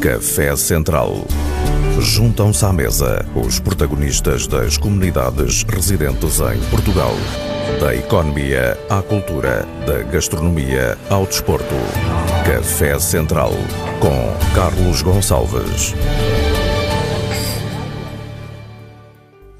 Café 0.00 0.56
Central. 0.56 1.26
Juntam-se 2.00 2.64
à 2.64 2.72
mesa 2.72 3.26
os 3.36 3.60
protagonistas 3.60 4.46
das 4.46 4.78
comunidades 4.78 5.62
residentes 5.64 6.40
em 6.40 6.58
Portugal. 6.70 7.12
Da 7.78 7.94
economia 7.94 8.78
à 8.88 9.02
cultura, 9.02 9.68
da 9.86 10.02
gastronomia 10.04 10.96
ao 11.10 11.26
desporto. 11.26 11.74
Café 12.46 12.98
Central 12.98 13.52
com 14.00 14.54
Carlos 14.54 15.02
Gonçalves. 15.02 15.94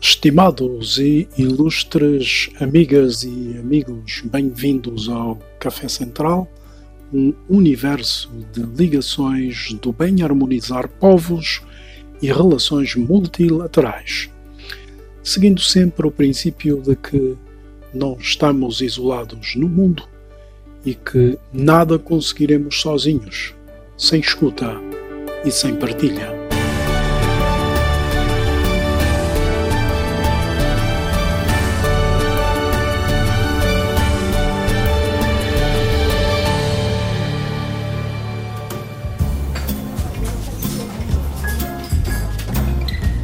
Estimados 0.01 0.97
e 0.99 1.29
ilustres 1.37 2.49
amigas 2.59 3.25
e 3.25 3.59
amigos, 3.59 4.23
bem-vindos 4.25 5.07
ao 5.11 5.39
Café 5.59 5.87
Central, 5.87 6.49
um 7.13 7.33
universo 7.49 8.31
de 8.53 8.63
ligações 8.63 9.73
do 9.75 9.93
bem 9.93 10.23
harmonizar 10.23 10.89
povos 10.89 11.63
e 12.23 12.27
relações 12.27 12.95
multilaterais, 12.95 14.31
seguindo 15.23 15.61
sempre 15.61 16.07
o 16.07 16.11
princípio 16.11 16.81
de 16.81 16.95
que 16.95 17.37
não 17.93 18.17
estamos 18.21 18.81
isolados 18.81 19.55
no 19.57 19.69
mundo 19.69 20.05
e 20.85 20.95
que 20.95 21.39
nada 21.53 21.99
conseguiremos 21.99 22.81
sozinhos, 22.81 23.55
sem 23.97 24.21
escuta 24.21 24.77
e 25.45 25.51
sem 25.51 25.75
partilha. 25.75 26.40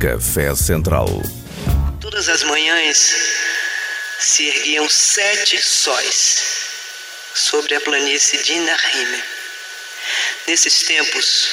Café 0.07 0.55
Central. 0.55 1.09
Todas 2.01 2.29
as 2.29 2.45
manhãs 2.45 3.13
se 4.21 4.47
erguiam 4.47 4.89
sete 4.89 5.61
sóis 5.61 6.45
sobre 7.35 7.75
a 7.75 7.81
planície 7.81 8.41
de 8.41 8.53
Inarime. 8.53 9.25
Nesses 10.47 10.85
tempos, 10.85 11.49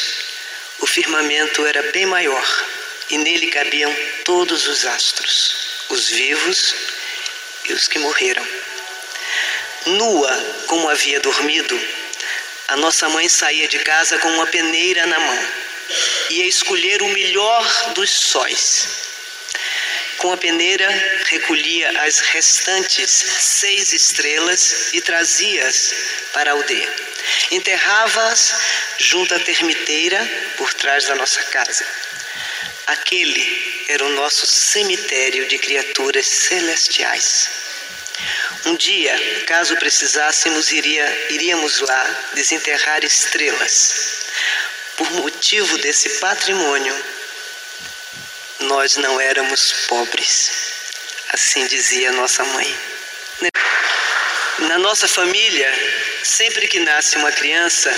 o 0.82 0.86
firmamento 0.86 1.66
era 1.66 1.82
bem 1.94 2.06
maior 2.06 2.46
e 3.10 3.18
nele 3.18 3.48
cabiam 3.48 3.92
todos 4.24 4.68
os 4.68 4.86
astros, 4.86 5.88
os 5.90 6.10
vivos 6.10 6.76
e 7.66 7.74
os 7.74 7.88
que 7.88 7.98
morreram. 7.98 8.48
Nua 9.88 10.64
como 10.68 10.90
havia 10.90 11.20
dormido, 11.20 11.82
a 12.68 12.78
nossa 12.78 13.10
mãe 13.10 13.28
saía 13.28 13.68
de 13.68 13.80
casa 13.80 14.20
com 14.20 14.30
uma 14.30 14.46
peneira 14.46 15.08
na 15.08 15.20
mão 15.20 15.63
ia 16.30 16.46
escolher 16.46 17.02
o 17.02 17.08
melhor 17.10 17.94
dos 17.94 18.10
sóis. 18.10 18.88
Com 20.18 20.32
a 20.32 20.38
peneira, 20.38 20.88
recolhia 21.26 21.92
as 22.02 22.20
restantes 22.20 23.12
seis 23.12 23.92
estrelas 23.92 24.94
e 24.94 25.02
trazia-as 25.02 25.94
para 26.32 26.52
a 26.52 26.54
aldeia. 26.54 26.90
Enterrava-as 27.52 28.54
junto 29.00 29.36
à 29.36 29.40
termiteira 29.40 30.26
por 30.58 30.74
trás 30.76 31.06
da 31.06 31.16
nossa 31.16 31.44
casa. 31.44 31.86
Aquele 32.88 33.86
era 33.90 34.06
o 34.06 34.10
nosso 34.10 34.46
cemitério 34.46 35.46
de 35.48 35.58
criaturas 35.58 36.26
celestiais. 36.26 37.50
Um 38.66 38.78
dia, 38.78 39.44
caso 39.46 39.76
precisássemos, 39.76 40.72
iria, 40.72 41.28
iríamos 41.32 41.80
lá 41.80 42.32
desenterrar 42.34 43.04
estrelas 43.04 44.23
por 44.98 45.10
motivo 45.12 45.78
desse 45.80 46.10
patrimônio, 46.20 46.96
nós 48.62 48.96
não 48.98 49.20
éramos 49.20 49.74
pobres. 49.88 50.52
Assim 51.30 51.66
dizia 51.68 52.12
nossa 52.12 52.44
mãe. 52.44 52.80
Na 54.60 54.78
nossa 54.78 55.08
família, 55.08 55.72
sempre 56.24 56.68
que 56.68 56.80
nasce 56.80 57.18
uma 57.18 57.32
criança, 57.32 57.92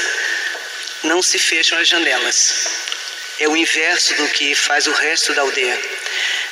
não 1.03 1.21
se 1.21 1.37
fecham 1.37 1.77
as 1.77 1.87
janelas. 1.87 2.67
É 3.39 3.47
o 3.49 3.57
inverso 3.57 4.13
do 4.15 4.27
que 4.29 4.55
faz 4.55 4.87
o 4.87 4.93
resto 4.93 5.33
da 5.33 5.41
aldeia. 5.41 5.79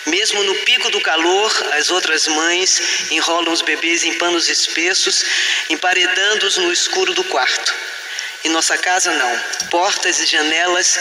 Mesmo 0.07 0.43
no 0.43 0.55
pico 0.65 0.89
do 0.89 0.99
calor, 0.99 1.73
as 1.73 1.89
outras 1.89 2.27
mães 2.27 3.09
enrolam 3.09 3.53
os 3.53 3.61
bebês 3.61 4.03
em 4.03 4.17
panos 4.17 4.49
espessos, 4.49 5.23
emparedando-os 5.69 6.57
no 6.57 6.73
escuro 6.73 7.13
do 7.13 7.23
quarto. 7.23 7.73
Em 8.43 8.49
nossa 8.49 8.77
casa, 8.77 9.11
não. 9.13 9.39
Portas 9.69 10.19
e 10.19 10.25
janelas 10.25 10.99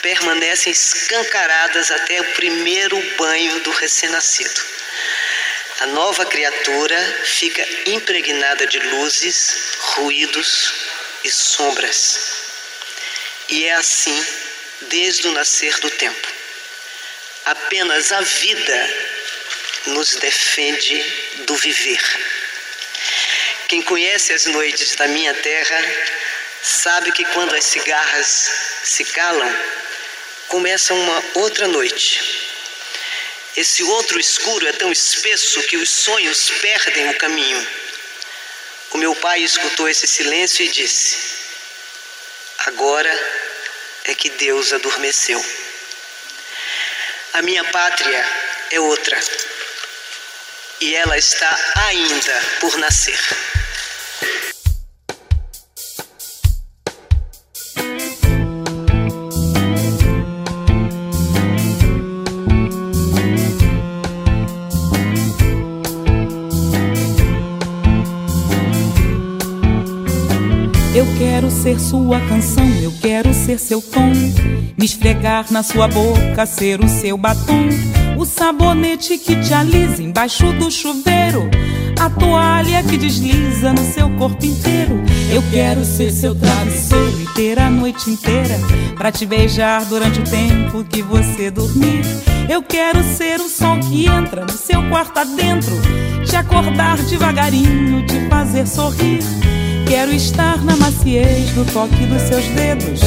permanecem 0.00 0.72
escancaradas 0.72 1.90
até 1.90 2.20
o 2.20 2.32
primeiro 2.34 3.00
banho 3.16 3.60
do 3.60 3.70
recém-nascido. 3.70 4.60
A 5.80 5.86
nova 5.86 6.24
criatura 6.24 6.96
fica 7.24 7.66
impregnada 7.86 8.66
de 8.66 8.78
luzes, 8.78 9.56
ruídos 9.96 10.72
e 11.24 11.32
sombras. 11.32 12.18
E 13.48 13.64
é 13.64 13.72
assim 13.72 14.26
desde 14.82 15.26
o 15.26 15.32
nascer 15.32 15.76
do 15.80 15.90
tempo. 15.90 16.28
Apenas 17.44 18.12
a 18.12 18.20
vida 18.20 18.90
nos 19.86 20.14
defende 20.14 21.02
do 21.46 21.56
viver. 21.56 22.00
Quem 23.68 23.82
conhece 23.82 24.32
as 24.32 24.46
noites 24.46 24.94
da 24.94 25.08
minha 25.08 25.34
terra 25.34 25.76
sabe 26.64 27.12
que 27.12 27.24
quando 27.26 27.54
as 27.54 27.64
cigarras 27.64 28.50
se 28.82 29.04
calam, 29.04 29.56
começa 30.48 30.94
uma 30.94 31.24
outra 31.34 31.68
noite. 31.68 32.42
Esse 33.54 33.82
outro 33.82 34.18
escuro 34.18 34.66
é 34.66 34.72
tão 34.72 34.90
espesso 34.90 35.62
que 35.64 35.76
os 35.76 35.90
sonhos 35.90 36.50
perdem 36.62 37.10
o 37.10 37.18
caminho. 37.18 37.68
O 38.92 38.98
meu 38.98 39.14
pai 39.16 39.40
escutou 39.40 39.88
esse 39.88 40.06
silêncio 40.06 40.64
e 40.64 40.68
disse: 40.68 41.16
Agora 42.66 43.12
é 44.04 44.14
que 44.14 44.30
Deus 44.30 44.72
adormeceu. 44.72 45.44
A 47.34 47.42
minha 47.42 47.64
pátria 47.64 48.26
é 48.70 48.80
outra. 48.80 49.20
E 50.80 50.94
ela 50.94 51.18
está 51.18 51.72
ainda 51.88 52.44
por 52.60 52.76
nascer. 52.78 53.20
Sua 71.84 72.18
canção, 72.20 72.66
eu 72.82 72.92
quero 73.00 73.34
ser 73.34 73.58
seu 73.58 73.82
tom. 73.82 74.10
Me 74.76 74.86
esfregar 74.86 75.46
na 75.50 75.62
sua 75.62 75.86
boca, 75.86 76.46
ser 76.46 76.80
o 76.82 76.88
seu 76.88 77.18
batom. 77.18 77.68
O 78.16 78.24
sabonete 78.24 79.18
que 79.18 79.36
te 79.36 79.52
alisa 79.52 80.02
embaixo 80.02 80.50
do 80.54 80.70
chuveiro. 80.70 81.50
A 82.00 82.08
toalha 82.08 82.82
que 82.82 82.96
desliza 82.96 83.72
no 83.72 83.84
seu 83.92 84.08
corpo 84.16 84.46
inteiro. 84.46 85.02
Eu 85.30 85.42
quero 85.50 85.84
ser 85.84 86.10
seu 86.10 86.34
travesseiro 86.34 87.20
e 87.20 87.34
ter 87.34 87.58
a 87.58 87.68
noite 87.68 88.10
inteira 88.10 88.58
pra 88.96 89.12
te 89.12 89.26
beijar 89.26 89.84
durante 89.84 90.20
o 90.20 90.24
tempo 90.24 90.84
que 90.84 91.02
você 91.02 91.50
dormir. 91.50 92.02
Eu 92.48 92.62
quero 92.62 93.02
ser 93.02 93.40
o 93.40 93.48
sol 93.48 93.78
que 93.80 94.06
entra 94.06 94.44
no 94.44 94.52
seu 94.52 94.82
quarto 94.88 95.18
adentro, 95.18 95.74
te 96.24 96.36
acordar 96.36 96.96
devagarinho, 96.96 98.06
te 98.06 98.26
fazer 98.28 98.66
sorrir. 98.66 99.20
Quero 99.86 100.12
estar 100.12 100.64
na 100.64 100.76
maciez 100.76 101.50
do 101.50 101.64
toque 101.72 102.06
dos 102.06 102.22
seus 102.22 102.44
dedos, 102.48 103.00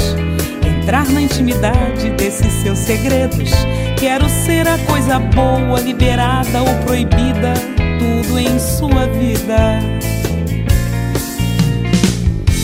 entrar 0.66 1.08
na 1.10 1.22
intimidade 1.22 2.10
desses 2.12 2.54
seus 2.54 2.78
segredos. 2.80 3.52
Quero 4.00 4.30
ser 4.30 4.68
a 4.68 4.78
coisa 4.80 5.20
boa, 5.20 5.80
liberada 5.80 6.62
ou 6.62 6.74
proibida, 6.86 7.54
tudo 8.00 8.40
em 8.40 8.60
sua 8.60 9.08
vida. 9.08 9.82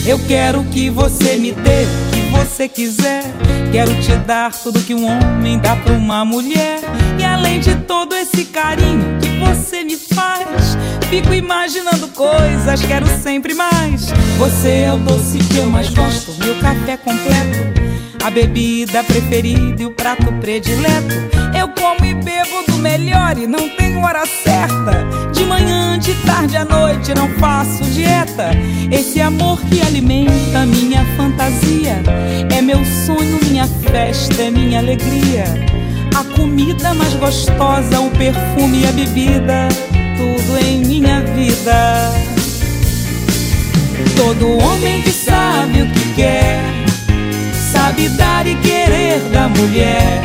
Eu 0.06 0.20
quero 0.28 0.64
que 0.66 0.90
você 0.90 1.38
me 1.38 1.52
dê 1.52 1.86
o 1.86 2.12
que 2.12 2.22
você 2.38 2.68
quiser. 2.68 3.24
Quero 3.72 3.96
te 4.02 4.16
dar 4.18 4.52
tudo 4.52 4.82
que 4.82 4.94
um 4.94 5.06
homem 5.06 5.58
dá 5.58 5.76
pra 5.76 5.94
uma 5.94 6.24
mulher. 6.24 6.80
E 7.18 7.24
além 7.24 7.60
de 7.60 7.76
todo 7.76 8.14
esse 8.16 8.46
carinho 8.46 9.23
você 9.44 9.84
me 9.84 9.98
faz, 9.98 10.78
fico 11.10 11.34
imaginando 11.34 12.08
coisas, 12.10 12.82
quero 12.82 13.06
sempre 13.22 13.54
mais. 13.54 14.08
Você 14.38 14.84
é 14.84 14.94
o 14.94 14.98
doce 14.98 15.38
que 15.38 15.58
eu 15.58 15.66
mais 15.68 15.90
gosto, 15.90 16.34
meu 16.44 16.56
café 16.60 16.98
completo. 16.98 17.84
A 18.24 18.30
bebida 18.30 19.04
preferida 19.04 19.82
e 19.82 19.86
o 19.86 19.92
prato 19.92 20.32
predileto. 20.40 21.14
Eu 21.60 21.68
como 21.70 22.06
e 22.06 22.14
bebo 22.14 22.64
do 22.68 22.78
melhor 22.78 23.38
e 23.38 23.46
não 23.46 23.68
tenho 23.70 24.02
hora 24.02 24.26
certa. 24.26 25.06
De 25.34 25.44
manhã, 25.44 26.00
de 26.00 26.14
tarde 26.26 26.56
à 26.56 26.64
noite, 26.64 27.14
não 27.14 27.28
faço 27.38 27.84
dieta. 27.84 28.52
Esse 28.90 29.20
amor 29.20 29.60
que 29.64 29.82
alimenta 29.82 30.66
minha 30.66 31.04
fantasia 31.18 32.02
é 32.56 32.62
meu 32.62 32.84
sonho, 33.06 33.40
minha 33.44 33.68
festa, 33.68 34.42
é 34.42 34.50
minha 34.50 34.80
alegria. 34.80 35.83
A 36.16 36.24
comida 36.36 36.94
mais 36.94 37.14
gostosa, 37.16 38.00
o 38.00 38.10
perfume 38.12 38.82
e 38.82 38.88
a 38.88 38.92
bebida, 38.92 39.68
tudo 40.18 40.58
em 40.58 40.80
minha 40.86 41.22
vida. 41.22 42.12
Todo 44.16 44.58
homem 44.58 45.02
que 45.02 45.12
sabe 45.12 45.82
o 45.82 45.90
que 45.90 46.14
quer, 46.14 46.62
sabe 47.72 48.10
dar 48.10 48.46
e 48.46 48.56
querer 48.56 49.20
da 49.32 49.48
mulher, 49.50 50.22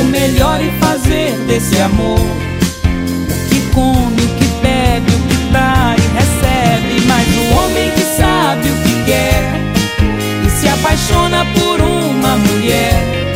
o 0.00 0.04
melhor 0.04 0.60
e 0.60 0.70
fazer 0.80 1.32
desse 1.46 1.78
amor. 1.80 2.18
O 2.18 3.48
que 3.48 3.60
come, 3.74 4.22
o 4.22 4.34
que 4.36 4.46
bebe, 4.62 5.12
o 5.12 5.28
que 5.28 5.52
dá 5.52 5.94
e 5.98 6.00
recebe, 6.16 7.06
mas 7.06 7.26
o 7.36 7.58
homem 7.58 7.90
que 7.90 8.04
sabe 8.16 8.68
o 8.70 8.76
que 8.82 9.04
quer 9.04 9.42
e 10.46 10.50
se 10.50 10.68
apaixona 10.68 11.44
por 11.54 11.80
uma 11.80 12.36
mulher, 12.36 13.31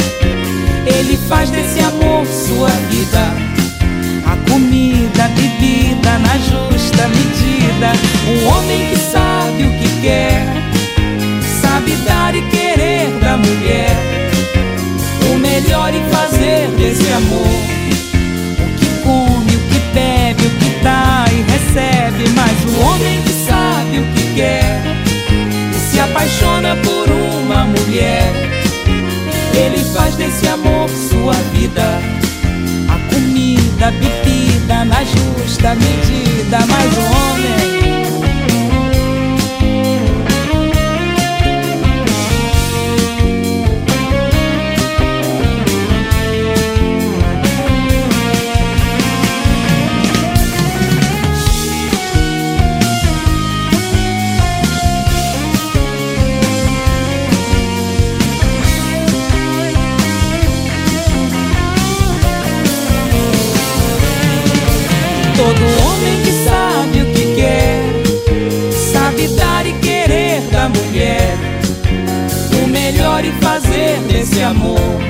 faz 1.28 1.50
desse 1.50 1.80
amor 1.80 2.24
sua 2.26 2.68
vida. 2.90 3.34
A 4.24 4.50
comida, 4.50 5.24
a 5.24 5.28
bebida 5.28 6.18
na 6.18 6.38
justa 6.38 7.08
medida. 7.08 7.92
O 8.28 8.48
homem 8.48 8.90
que 8.90 8.96
sabe 8.96 9.64
o 9.64 9.70
que 9.78 10.00
quer, 10.00 10.46
sabe 11.60 11.92
dar 12.04 12.34
e 12.34 12.42
querer 12.42 13.10
da 13.20 13.36
mulher. 13.36 13.96
O 15.32 15.38
melhor 15.38 15.92
e 15.94 16.00
fazer 16.14 16.68
desse 16.76 17.12
amor. 17.12 17.46
O 18.58 18.78
que 18.78 18.86
come, 19.02 19.56
o 19.56 19.60
que 19.68 19.78
bebe, 19.94 20.46
o 20.46 20.50
que 20.50 20.82
dá 20.82 21.24
e 21.30 21.42
recebe. 21.50 22.28
Mas 22.34 22.64
o 22.64 22.80
homem 22.88 23.22
que 23.22 23.32
sabe 23.32 23.98
o 23.98 24.04
que 24.14 24.34
quer 24.34 24.82
e 25.72 25.90
se 25.90 26.00
apaixona 26.00 26.76
por 26.76 27.10
uma 27.10 27.64
mulher. 27.64 28.46
Ele 29.56 29.82
faz 29.84 30.14
desse 30.16 30.46
amor 30.48 30.85
vida. 31.76 32.16
Da 33.78 33.90
bebida 33.90 34.86
na 34.86 35.04
justa 35.04 35.74
medida, 35.74 36.58
mas 36.66 36.96
o 36.96 37.02
homem 37.02 37.75
amor. 74.46 75.05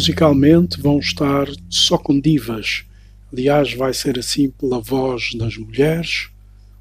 Musicalmente, 0.00 0.80
vão 0.80 0.98
estar 0.98 1.46
só 1.68 1.98
com 1.98 2.18
divas. 2.18 2.84
Aliás, 3.30 3.74
vai 3.74 3.92
ser 3.92 4.18
assim 4.18 4.48
pela 4.48 4.80
voz 4.80 5.34
das 5.34 5.58
mulheres, 5.58 6.30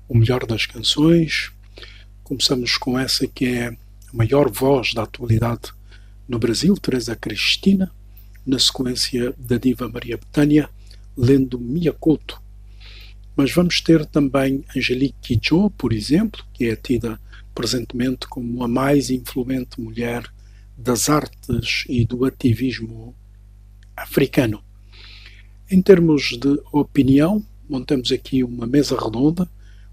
o 0.07 0.17
melhor 0.17 0.45
das 0.45 0.65
canções. 0.65 1.51
Começamos 2.23 2.77
com 2.77 2.97
essa 2.97 3.27
que 3.27 3.45
é 3.45 3.67
a 3.67 3.75
maior 4.13 4.49
voz 4.49 4.93
da 4.93 5.03
atualidade 5.03 5.73
no 6.29 6.39
Brasil, 6.39 6.73
Teresa 6.77 7.13
Cristina, 7.13 7.91
na 8.47 8.57
sequência 8.57 9.33
da 9.37 9.57
diva 9.57 9.89
Maria 9.89 10.15
Betânia, 10.15 10.69
lendo 11.17 11.59
Mia 11.59 11.91
Couto. 11.91 12.41
Mas 13.35 13.51
vamos 13.51 13.81
ter 13.81 14.05
também 14.05 14.63
Angelique 14.73 15.35
Kidjo, 15.35 15.69
por 15.71 15.91
exemplo, 15.91 16.41
que 16.53 16.67
é 16.67 16.75
tida 16.77 17.19
presentemente 17.53 18.29
como 18.29 18.63
a 18.63 18.67
mais 18.69 19.09
influente 19.09 19.81
mulher 19.81 20.23
das 20.79 21.09
artes 21.09 21.83
e 21.89 22.05
do 22.05 22.23
ativismo 22.23 23.13
africano. 23.95 24.63
Em 25.69 25.81
termos 25.81 26.37
de 26.39 26.57
opinião, 26.71 27.45
montamos 27.69 28.11
aqui 28.13 28.43
uma 28.45 28.65
mesa 28.65 28.97
redonda 28.97 29.47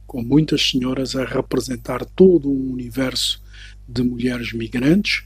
com 0.06 0.22
muitas 0.22 0.70
senhoras 0.70 1.16
a 1.16 1.24
representar 1.24 2.04
todo 2.04 2.48
um 2.48 2.72
universo 2.72 3.42
de 3.88 4.02
mulheres 4.02 4.52
migrantes 4.52 5.24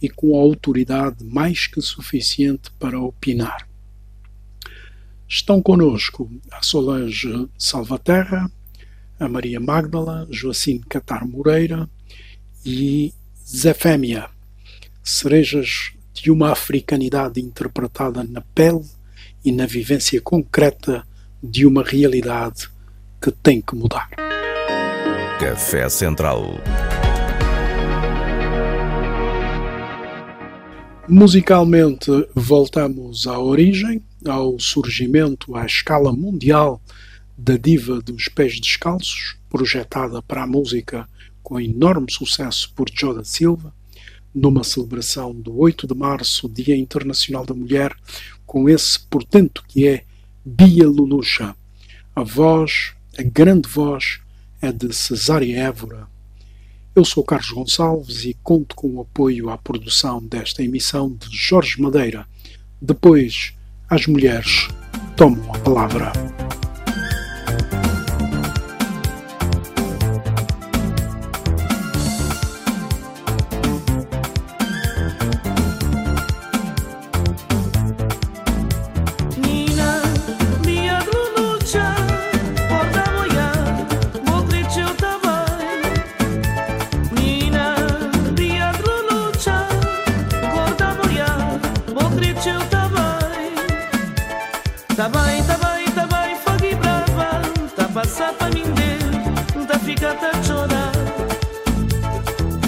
e 0.00 0.08
com 0.08 0.34
a 0.34 0.40
autoridade 0.40 1.22
mais 1.22 1.66
que 1.66 1.80
suficiente 1.82 2.70
para 2.78 2.98
opinar. 2.98 3.68
Estão 5.28 5.60
conosco 5.60 6.30
a 6.50 6.62
Solange 6.62 7.48
Salvaterra, 7.58 8.50
a 9.20 9.28
Maria 9.28 9.60
Magdala, 9.60 10.26
Joacine 10.30 10.80
Catar 10.80 11.26
Moreira 11.26 11.88
e 12.64 13.12
Zefémia 13.46 14.30
cerejas 15.02 15.92
de 16.12 16.30
uma 16.30 16.52
africanidade 16.52 17.40
interpretada 17.40 18.22
na 18.22 18.40
pele 18.40 18.84
e 19.44 19.50
na 19.50 19.66
vivência 19.66 20.20
concreta 20.20 21.06
de 21.42 21.66
uma 21.66 21.82
realidade 21.82 22.68
que 23.20 23.30
tem 23.30 23.60
que 23.60 23.74
mudar. 23.74 24.08
Café 25.40 25.88
Central. 25.88 26.60
Musicalmente, 31.08 32.10
voltamos 32.34 33.26
à 33.26 33.38
origem, 33.38 34.02
ao 34.24 34.58
surgimento 34.60 35.56
à 35.56 35.66
escala 35.66 36.12
mundial 36.12 36.80
da 37.36 37.56
diva 37.56 38.00
dos 38.00 38.28
pés 38.28 38.60
descalços, 38.60 39.36
projetada 39.50 40.22
para 40.22 40.44
a 40.44 40.46
música 40.46 41.08
com 41.42 41.60
enorme 41.60 42.06
sucesso 42.10 42.72
por 42.74 42.86
Joda 42.92 43.24
Silva, 43.24 43.74
numa 44.34 44.64
celebração 44.64 45.34
do 45.34 45.58
8 45.58 45.86
de 45.86 45.94
março, 45.94 46.48
Dia 46.48 46.76
Internacional 46.76 47.44
da 47.44 47.54
Mulher, 47.54 47.94
com 48.46 48.68
esse 48.68 48.98
portento 49.00 49.62
que 49.66 49.86
é 49.86 50.04
Bia 50.44 50.86
Lulucha. 50.86 51.54
A 52.14 52.22
voz, 52.22 52.94
a 53.18 53.22
grande 53.22 53.68
voz, 53.68 54.20
é 54.60 54.72
de 54.72 54.92
Cesária 54.92 55.58
Évora. 55.58 56.06
Eu 56.94 57.04
sou 57.04 57.24
Carlos 57.24 57.50
Gonçalves 57.50 58.24
e 58.24 58.36
conto 58.42 58.76
com 58.76 58.88
o 58.96 59.00
apoio 59.00 59.48
à 59.48 59.56
produção 59.56 60.22
desta 60.22 60.62
emissão 60.62 61.10
de 61.10 61.34
Jorge 61.34 61.80
Madeira. 61.80 62.26
Depois, 62.80 63.54
as 63.88 64.06
mulheres 64.06 64.68
tomam 65.16 65.54
a 65.54 65.58
palavra. 65.58 66.12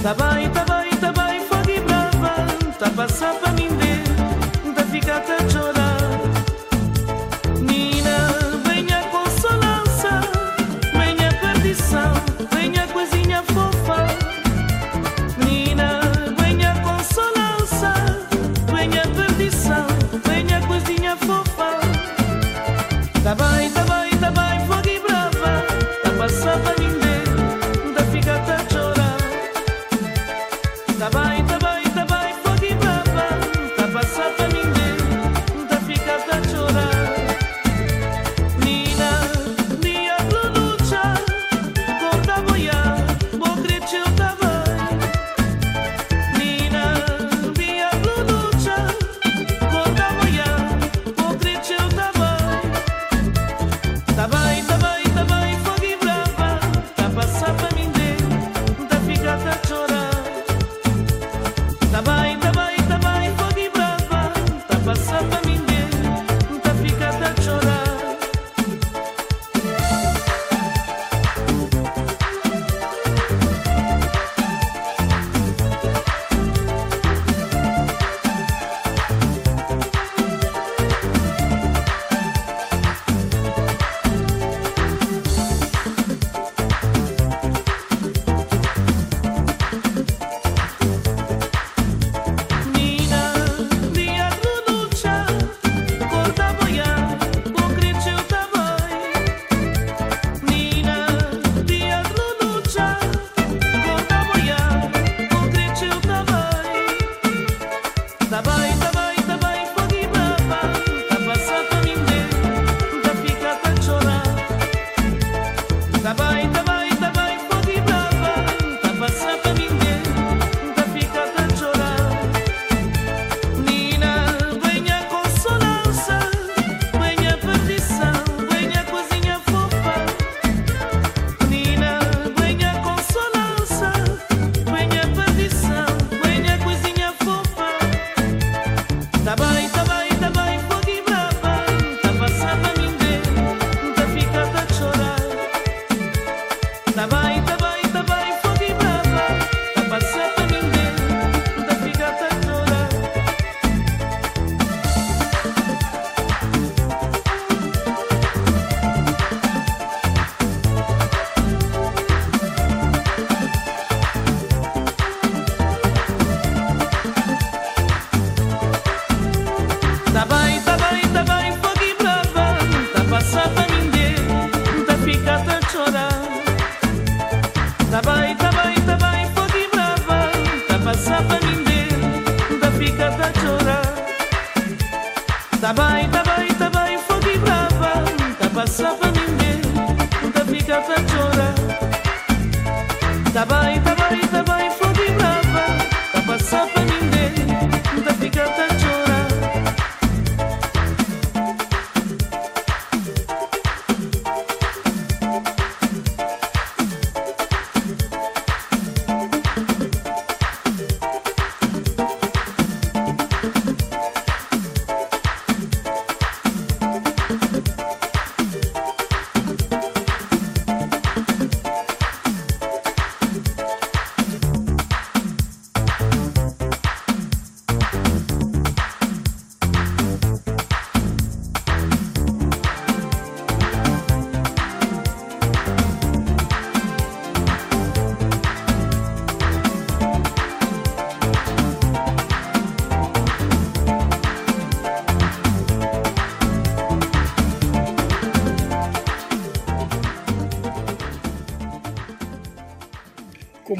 Menina, 0.04 0.44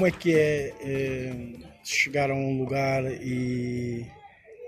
como 0.05 0.15
é 0.15 0.19
que 0.19 0.35
é, 0.35 0.75
é, 0.81 1.33
chegar 1.83 2.31
a 2.31 2.35
um 2.35 2.59
lugar 2.59 3.03
e, 3.23 4.05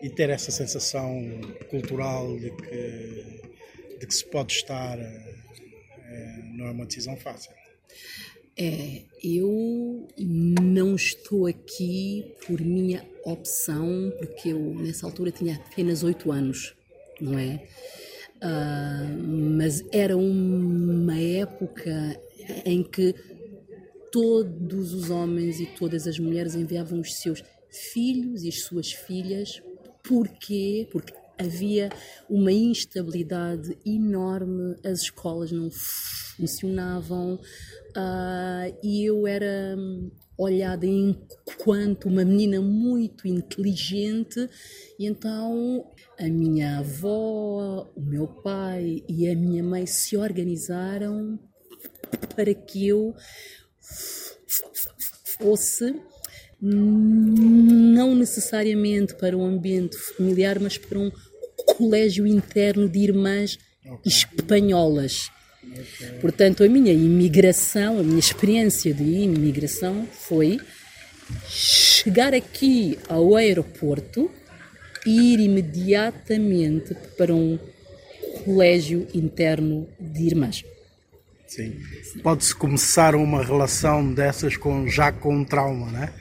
e, 0.01 0.09
ter 0.09 0.31
essa 0.31 0.51
sensação 0.51 1.21
cultural 1.69 2.39
de 2.39 2.51
que, 2.53 3.99
de 4.01 4.07
que 4.07 4.15
se 4.15 4.25
pode 4.25 4.55
estar? 4.55 4.99
É, 4.99 6.41
não 6.55 6.69
é 6.69 6.71
uma 6.71 6.87
decisão 6.87 7.19
fácil. 7.19 7.51
É, 8.57 9.03
eu 9.23 10.09
não 10.19 10.95
estou 10.97 11.47
aqui 11.47 12.35
por 12.47 12.59
minha 12.63 13.05
opção, 13.23 14.11
porque 14.19 14.49
eu 14.49 14.75
nessa 14.77 15.05
altura 15.05 15.31
tinha 15.31 15.57
apenas 15.57 16.03
oito 16.03 16.33
anos, 16.33 16.75
não 17.21 17.39
é? 17.39 17.63
Uh, 18.37 19.23
mas 19.59 19.85
era 19.93 20.17
uma 20.17 21.19
época 21.19 22.19
em 22.65 22.83
que 22.83 23.15
todos 24.11 24.95
os 24.95 25.11
homens 25.11 25.61
e 25.61 25.67
todas 25.67 26.07
as 26.07 26.19
mulheres 26.19 26.55
enviavam 26.55 27.01
os 27.01 27.15
seus 27.21 27.43
filhos 27.71 28.43
e 28.43 28.49
as 28.49 28.63
suas 28.63 28.93
filhas. 28.93 29.63
Porquê? 30.03 30.89
Porque 30.91 31.13
havia 31.39 31.91
uma 32.29 32.53
instabilidade 32.53 33.77
enorme, 33.85 34.77
as 34.85 35.03
escolas 35.03 35.53
não 35.53 35.69
funcionavam 35.71 37.35
uh, 37.35 38.79
e 38.83 39.05
eu 39.05 39.27
era 39.27 39.77
olhada 40.39 40.87
enquanto 40.87 42.09
uma 42.09 42.25
menina 42.25 42.61
muito 42.61 43.27
inteligente 43.27 44.49
e 44.99 45.07
então 45.07 45.91
a 46.19 46.25
minha 46.25 46.79
avó, 46.79 47.91
o 47.95 48.01
meu 48.01 48.27
pai 48.27 49.03
e 49.09 49.29
a 49.29 49.35
minha 49.35 49.63
mãe 49.63 49.87
se 49.87 50.17
organizaram 50.17 51.39
para 52.35 52.55
que 52.55 52.87
eu 52.87 53.15
fosse 55.39 55.95
não 56.61 58.15
necessariamente 58.15 59.15
para 59.15 59.37
um 59.37 59.45
ambiente 59.45 59.97
familiar, 59.97 60.59
mas 60.59 60.79
para 60.79 60.99
um 60.99 61.11
colégio 61.57 62.27
interno 62.27 62.89
de 62.89 62.99
irmãs 63.01 63.59
espanholas. 64.05 65.31
Portanto, 66.21 66.65
a 66.65 66.69
minha 66.69 66.93
imigração, 66.93 67.99
a 67.99 68.03
minha 68.03 68.19
experiência 68.19 68.95
de 68.95 69.03
imigração 69.03 70.07
foi 70.07 70.59
chegar 71.49 72.33
aqui 72.33 72.99
ao 73.09 73.37
aeroporto 73.37 74.31
e 75.05 75.35
ir 75.35 75.41
imediatamente 75.41 76.95
para 77.17 77.35
um 77.35 77.59
colégio 78.45 79.07
interno 79.15 79.89
de 80.01 80.25
irmãs. 80.25 80.65
Sim. 81.47 81.81
Pode-se 82.23 82.55
começar 82.55 83.15
uma 83.15 83.43
relação 83.43 84.13
dessas 84.13 84.57
com, 84.57 84.89
já 84.89 85.13
com 85.13 85.37
um 85.37 85.45
trauma, 85.45 85.91
né? 85.91 86.13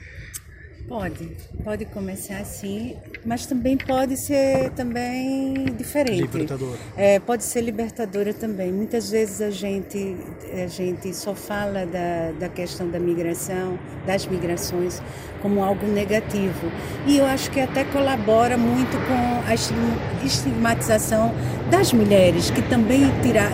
Pode, 0.88 1.36
pode 1.64 1.84
começar 1.86 2.36
assim, 2.36 2.96
mas 3.24 3.44
também 3.44 3.76
pode 3.76 4.16
ser 4.16 4.70
também 4.70 5.64
diferente. 5.76 6.20
Libertadora. 6.20 6.78
É, 6.96 7.18
pode 7.18 7.42
ser 7.42 7.60
libertadora 7.62 8.32
também. 8.32 8.72
Muitas 8.72 9.10
vezes 9.10 9.40
a 9.40 9.50
gente, 9.50 10.16
a 10.52 10.68
gente 10.68 11.12
só 11.12 11.34
fala 11.34 11.84
da, 11.84 12.30
da 12.38 12.48
questão 12.48 12.88
da 12.88 13.00
migração, 13.00 13.76
das 14.06 14.26
migrações, 14.26 15.02
como 15.42 15.60
algo 15.60 15.84
negativo. 15.88 16.70
E 17.04 17.16
eu 17.16 17.26
acho 17.26 17.50
que 17.50 17.58
até 17.58 17.82
colabora 17.82 18.56
muito 18.56 18.96
com 19.08 19.50
a 19.50 20.24
estigmatização 20.24 21.34
das 21.68 21.92
mulheres, 21.92 22.50
que 22.50 22.62
também, 22.62 23.10
tira, 23.22 23.50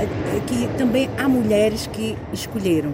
que 0.46 0.68
também 0.76 1.08
há 1.16 1.26
mulheres 1.26 1.86
que 1.86 2.14
escolheram 2.30 2.92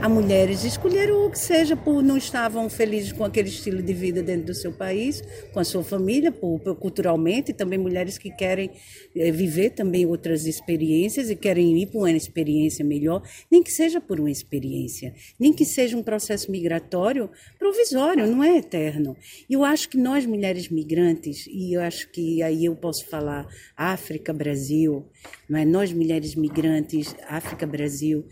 a 0.00 0.08
mulheres 0.08 0.64
escolheram 0.64 1.26
o 1.26 1.30
que 1.30 1.38
seja 1.38 1.76
por 1.76 2.02
não 2.02 2.16
estavam 2.16 2.70
felizes 2.70 3.12
com 3.12 3.22
aquele 3.22 3.50
estilo 3.50 3.82
de 3.82 3.92
vida 3.92 4.22
dentro 4.22 4.46
do 4.46 4.54
seu 4.54 4.72
país, 4.72 5.22
com 5.52 5.60
a 5.60 5.64
sua 5.64 5.84
família, 5.84 6.32
por, 6.32 6.58
por 6.58 6.74
culturalmente, 6.76 7.50
e 7.50 7.54
também 7.54 7.78
mulheres 7.78 8.16
que 8.16 8.30
querem 8.30 8.70
é, 9.14 9.30
viver 9.30 9.70
também 9.70 10.06
outras 10.06 10.46
experiências 10.46 11.28
e 11.28 11.36
querem 11.36 11.76
ir 11.82 11.86
para 11.86 11.98
uma 11.98 12.10
experiência 12.10 12.82
melhor, 12.82 13.22
nem 13.50 13.62
que 13.62 13.70
seja 13.70 14.00
por 14.00 14.18
uma 14.18 14.30
experiência, 14.30 15.14
nem 15.38 15.52
que 15.52 15.66
seja 15.66 15.98
um 15.98 16.02
processo 16.02 16.50
migratório 16.50 17.28
provisório, 17.58 18.26
não 18.26 18.42
é 18.42 18.56
eterno. 18.56 19.14
E 19.50 19.52
eu 19.52 19.62
acho 19.62 19.90
que 19.90 19.98
nós 19.98 20.24
mulheres 20.24 20.70
migrantes, 20.70 21.46
e 21.46 21.76
eu 21.76 21.82
acho 21.82 22.10
que 22.10 22.42
aí 22.42 22.64
eu 22.64 22.74
posso 22.74 23.06
falar 23.06 23.46
África, 23.76 24.32
Brasil, 24.32 25.06
mas 25.46 25.68
nós 25.68 25.92
mulheres 25.92 26.34
migrantes, 26.34 27.14
África, 27.28 27.66
Brasil, 27.66 28.24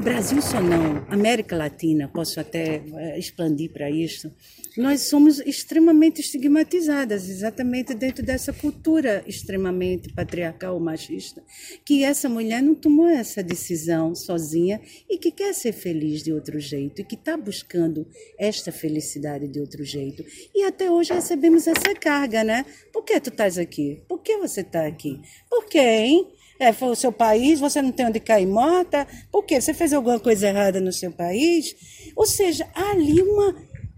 Brasil 0.00 0.40
só 0.40 0.60
não, 0.60 1.04
América 1.08 1.56
Latina, 1.56 2.08
posso 2.08 2.38
até 2.38 2.82
eh, 2.94 3.18
expandir 3.18 3.72
para 3.72 3.90
isso. 3.90 4.32
Nós 4.76 5.02
somos 5.02 5.40
extremamente 5.40 6.20
estigmatizadas, 6.20 7.28
exatamente 7.28 7.92
dentro 7.92 8.24
dessa 8.24 8.52
cultura 8.52 9.24
extremamente 9.26 10.12
patriarcal, 10.12 10.78
machista, 10.78 11.42
que 11.84 12.04
essa 12.04 12.28
mulher 12.28 12.62
não 12.62 12.76
tomou 12.76 13.08
essa 13.08 13.42
decisão 13.42 14.14
sozinha 14.14 14.80
e 15.10 15.18
que 15.18 15.32
quer 15.32 15.52
ser 15.52 15.72
feliz 15.72 16.22
de 16.22 16.32
outro 16.32 16.60
jeito 16.60 17.00
e 17.00 17.04
que 17.04 17.16
está 17.16 17.36
buscando 17.36 18.06
esta 18.38 18.70
felicidade 18.70 19.48
de 19.48 19.58
outro 19.58 19.84
jeito. 19.84 20.24
E 20.54 20.62
até 20.62 20.90
hoje 20.90 21.12
recebemos 21.12 21.66
essa 21.66 21.92
carga, 21.94 22.44
né? 22.44 22.64
Por 22.92 23.02
que 23.04 23.20
tu 23.20 23.30
estás 23.30 23.58
aqui? 23.58 24.00
Por 24.08 24.20
que 24.22 24.38
você 24.38 24.60
está 24.60 24.86
aqui? 24.86 25.20
Por 25.50 25.66
quê, 25.66 25.80
hein? 25.80 26.41
É, 26.62 26.72
foi 26.72 26.90
o 26.90 26.94
seu 26.94 27.10
país, 27.10 27.58
você 27.58 27.82
não 27.82 27.90
tem 27.90 28.06
onde 28.06 28.20
cair 28.20 28.46
morta, 28.46 29.04
por 29.32 29.42
quê? 29.42 29.60
Você 29.60 29.74
fez 29.74 29.92
alguma 29.92 30.20
coisa 30.20 30.46
errada 30.46 30.80
no 30.80 30.92
seu 30.92 31.10
país? 31.10 31.74
Ou 32.14 32.24
seja, 32.24 32.70
há 32.72 32.92
ali 32.92 33.20
uma. 33.20 33.56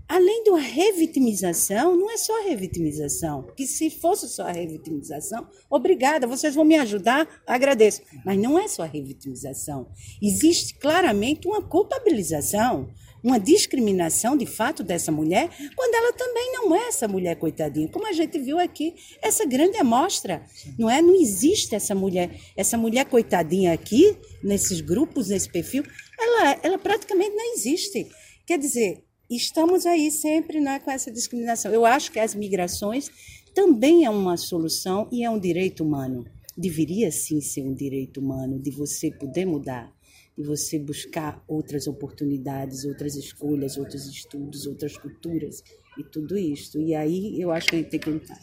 Além 0.09 0.45
da 0.45 0.57
revitimização, 0.57 1.95
não 1.95 2.11
é 2.11 2.17
só 2.17 2.43
revitimização, 2.43 3.43
que 3.55 3.67
se 3.67 3.91
fosse 3.91 4.31
só 4.31 4.45
a 4.45 4.53
revitimização, 4.53 5.47
obrigada, 5.69 6.27
vocês 6.27 6.55
vão 6.55 6.65
me 6.65 6.77
ajudar, 6.77 7.29
agradeço. 7.47 8.01
Mas 8.25 8.39
não 8.39 8.59
é 8.59 8.67
só 8.67 8.85
a 8.85 8.87
revitimização. 8.87 9.89
Existe 10.23 10.75
claramente 10.79 11.47
uma 11.47 11.61
culpabilização 11.61 12.89
uma 13.25 13.41
discriminação 13.41 14.37
de 14.37 14.45
fato 14.45 14.85
dessa 14.85 15.11
mulher, 15.11 15.49
quando 15.75 15.95
ela 15.95 16.13
também 16.13 16.53
não 16.53 16.77
é 16.77 16.89
essa 16.89 17.09
mulher 17.09 17.37
coitadinha, 17.37 17.89
como 17.89 18.07
a 18.07 18.13
gente 18.13 18.39
viu 18.39 18.59
aqui, 18.59 18.95
essa 19.23 19.47
grande 19.47 19.79
amostra, 19.79 20.45
não 20.79 20.91
é? 20.91 21.01
Não 21.01 21.15
existe 21.15 21.75
essa 21.75 21.95
mulher, 21.95 22.39
essa 22.55 22.77
mulher 22.77 23.07
coitadinha 23.07 23.73
aqui, 23.73 24.15
nesses 24.43 24.83
grupos, 24.83 25.29
nesse 25.29 25.51
perfil, 25.51 25.85
ela, 26.21 26.61
ela 26.63 26.79
praticamente 26.79 27.35
não 27.35 27.55
existe. 27.55 28.07
Quer 28.47 28.59
dizer, 28.59 29.03
estamos 29.31 29.87
aí 29.87 30.11
sempre 30.11 30.61
né, 30.61 30.79
com 30.79 30.91
essa 30.91 31.11
discriminação. 31.11 31.73
Eu 31.73 31.87
acho 31.87 32.13
que 32.13 32.19
as 32.19 32.35
migrações 32.35 33.11
também 33.55 34.05
é 34.05 34.11
uma 34.11 34.37
solução 34.37 35.09
e 35.11 35.25
é 35.25 35.31
um 35.31 35.39
direito 35.39 35.83
humano. 35.83 36.27
Deveria 36.57 37.11
sim 37.11 37.41
ser 37.41 37.63
um 37.63 37.73
direito 37.73 38.21
humano 38.21 38.61
de 38.61 38.71
você 38.71 39.11
poder 39.11 39.47
mudar 39.47 39.94
e 40.37 40.43
você 40.43 40.79
buscar 40.79 41.43
outras 41.47 41.87
oportunidades, 41.87 42.85
outras 42.85 43.15
escolhas, 43.15 43.77
outros 43.77 44.07
estudos, 44.07 44.67
outras 44.67 44.97
culturas 44.97 45.63
e 45.99 46.05
tudo 46.05 46.37
isto. 46.37 46.81
E 46.81 46.95
aí 46.95 47.41
eu 47.41 47.51
acho 47.51 47.69
que 47.69 47.77
a 47.77 47.79
gente 47.79 47.91
tem 47.91 48.01
que 48.01 48.11
lutar. 48.11 48.39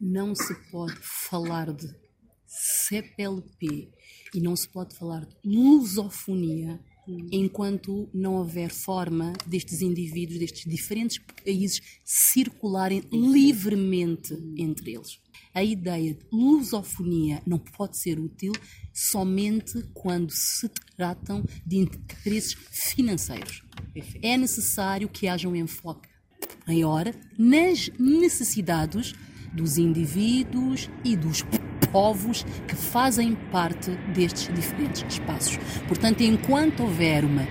Não 0.00 0.34
se 0.34 0.54
pode 0.70 0.98
falar 1.28 1.72
de 1.72 1.88
CPLP 2.46 3.90
e 4.34 4.40
não 4.40 4.54
se 4.54 4.68
pode 4.68 4.94
falar 4.96 5.26
de 5.26 5.36
lusofonia 5.44 6.80
enquanto 7.32 8.08
não 8.12 8.34
houver 8.34 8.70
forma 8.70 9.32
destes 9.46 9.80
indivíduos, 9.80 10.38
destes 10.38 10.70
diferentes 10.70 11.18
países, 11.18 11.80
circularem 12.04 13.02
livremente 13.10 14.34
entre 14.56 14.94
eles. 14.94 15.18
A 15.54 15.62
ideia 15.62 16.14
de 16.14 16.20
lusofonia 16.32 17.42
não 17.46 17.58
pode 17.58 17.98
ser 17.98 18.18
útil 18.18 18.52
somente 18.92 19.82
quando 19.94 20.30
se 20.30 20.68
tratam 20.96 21.44
de 21.64 21.78
interesses 21.78 22.54
financeiros. 22.70 23.62
É 24.22 24.36
necessário 24.36 25.08
que 25.08 25.28
haja 25.28 25.48
um 25.48 25.56
enfoque 25.56 26.08
maior 26.66 27.06
nas 27.38 27.90
necessidades 27.98 29.14
dos 29.52 29.78
indivíduos 29.78 30.90
e 31.04 31.16
dos 31.16 31.44
povos 31.90 32.44
que 32.66 32.76
fazem 32.76 33.34
parte 33.50 33.90
destes 34.14 34.54
diferentes 34.54 35.04
espaços. 35.08 35.58
Portanto, 35.86 36.22
enquanto 36.22 36.82
houver 36.82 37.24
uma 37.24 37.46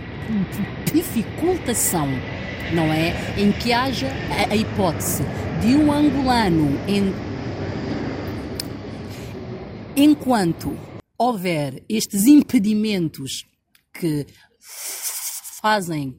dificultação, 0.94 2.08
não 2.74 2.92
é, 2.94 3.14
em 3.38 3.52
que 3.52 3.74
haja 3.74 4.08
a 4.50 4.56
hipótese 4.56 5.24
de 5.62 5.76
um 5.76 5.92
angolano 5.92 6.78
em 6.88 7.12
enquanto 10.00 10.78
houver 11.18 11.84
estes 11.90 12.28
impedimentos 12.28 13.48
que 13.92 14.28
fazem 15.60 16.16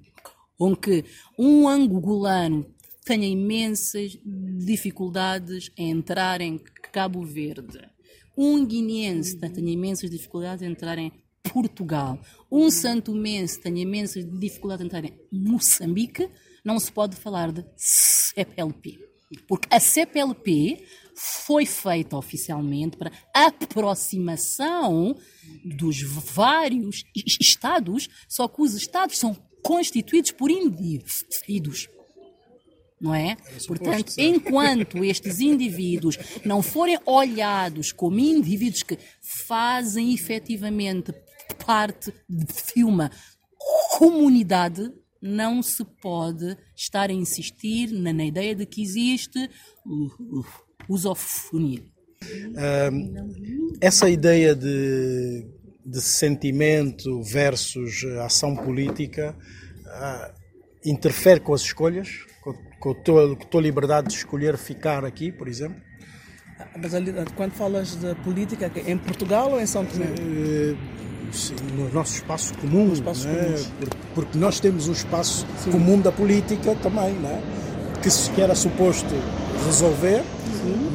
com 0.59 0.75
que 0.75 1.05
um 1.39 1.69
angolano 1.69 2.67
tenha 3.05 3.29
imensas 3.29 4.19
dificuldades 4.25 5.71
em 5.77 5.91
entrar 5.91 6.41
em 6.41 6.59
Cabo 6.93 7.25
Verde, 7.25 7.79
um 8.37 8.67
guineense 8.67 9.39
tenha 9.39 9.71
imensas 9.71 10.11
dificuldades 10.11 10.63
em 10.63 10.73
entrar 10.73 10.99
em 10.99 11.13
Portugal, 11.45 12.21
um 12.51 12.73
santomense 12.73 13.61
tenha 13.61 13.81
imensas 13.81 14.25
dificuldades 14.41 14.83
em 14.83 14.87
entrar 14.87 15.05
em 15.05 15.17
Moçambique, 15.31 16.29
não 16.65 16.81
se 16.81 16.91
pode 16.91 17.15
falar 17.15 17.53
de 17.53 17.65
CPLP. 17.77 18.99
Porque 19.47 19.69
a 19.71 19.79
CPLP 19.79 20.85
foi 21.19 21.67
feita 21.67 22.17
oficialmente 22.17 22.97
para 22.97 23.13
aproximação 23.35 25.17
dos 25.65 26.01
vários 26.03 27.05
Estados, 27.41 28.09
só 28.29 28.47
que 28.47 28.63
os 28.63 28.75
Estados 28.75 29.19
são 29.19 29.37
constituídos 29.63 30.31
por 30.31 30.51
indivíduos 30.51 31.89
não 33.01 33.15
é? 33.15 33.37
Portanto, 33.67 34.13
enquanto 34.19 35.05
estes 35.05 35.39
indivíduos 35.39 36.19
não 36.45 36.61
forem 36.63 36.99
olhados 37.07 37.93
como 37.93 38.19
indivíduos 38.19 38.83
que 38.83 38.99
fazem 39.47 40.13
efetivamente 40.13 41.13
parte 41.65 42.13
de 42.29 42.83
uma 42.83 43.11
comunidade, 43.97 44.93
não 45.21 45.63
se 45.63 45.85
pode 45.85 46.57
estar 46.75 47.11
a 47.11 47.13
insistir 47.13 47.93
na, 47.93 48.13
na 48.13 48.25
ideia 48.25 48.55
de 48.55 48.67
que 48.67 48.83
existe 48.83 49.49
usofonia. 50.89 51.83
essa 53.81 54.09
ideia 54.09 54.55
de, 54.55 55.47
de 55.85 56.01
sentimento 56.01 57.23
versus 57.23 58.05
ação 58.25 58.57
política 58.57 59.37
uh, 59.87 60.33
interfere 60.85 61.41
com 61.41 61.55
as 61.55 61.63
escolhas? 61.63 62.09
com 62.79 62.91
a 62.91 62.95
tua, 62.95 63.37
com 63.37 63.43
a 63.43 63.47
tua 63.47 63.61
liberdade 63.61 64.09
de 64.09 64.15
escolher 64.15 64.57
ficar 64.57 65.05
aqui, 65.05 65.33
por 65.33 65.49
exemplo? 65.49 65.81
Mas 66.77 66.93
quando 67.37 67.53
falas 67.53 67.97
de 67.97 68.15
política, 68.17 68.71
em 68.87 68.99
Portugal 68.99 69.53
ou 69.53 69.61
em 69.61 69.67
São 69.67 69.85
Tomé? 69.85 70.07
Uh, 70.07 70.77
no 71.77 71.93
nosso 71.93 72.15
espaço 72.15 72.55
comum, 72.55 72.91
espaço 72.93 73.29
né? 73.29 73.55
porque 74.15 74.39
nós 74.39 74.59
temos 74.61 74.89
um 74.89 74.93
espaço 74.93 75.47
Sim. 75.63 75.73
comum 75.73 76.01
da 76.01 76.11
política 76.11 76.75
também, 76.77 77.13
né? 77.15 77.43
que 78.03 78.11
se 78.11 78.31
era 78.41 78.55
suposto 78.55 79.15
resolver, 79.67 80.23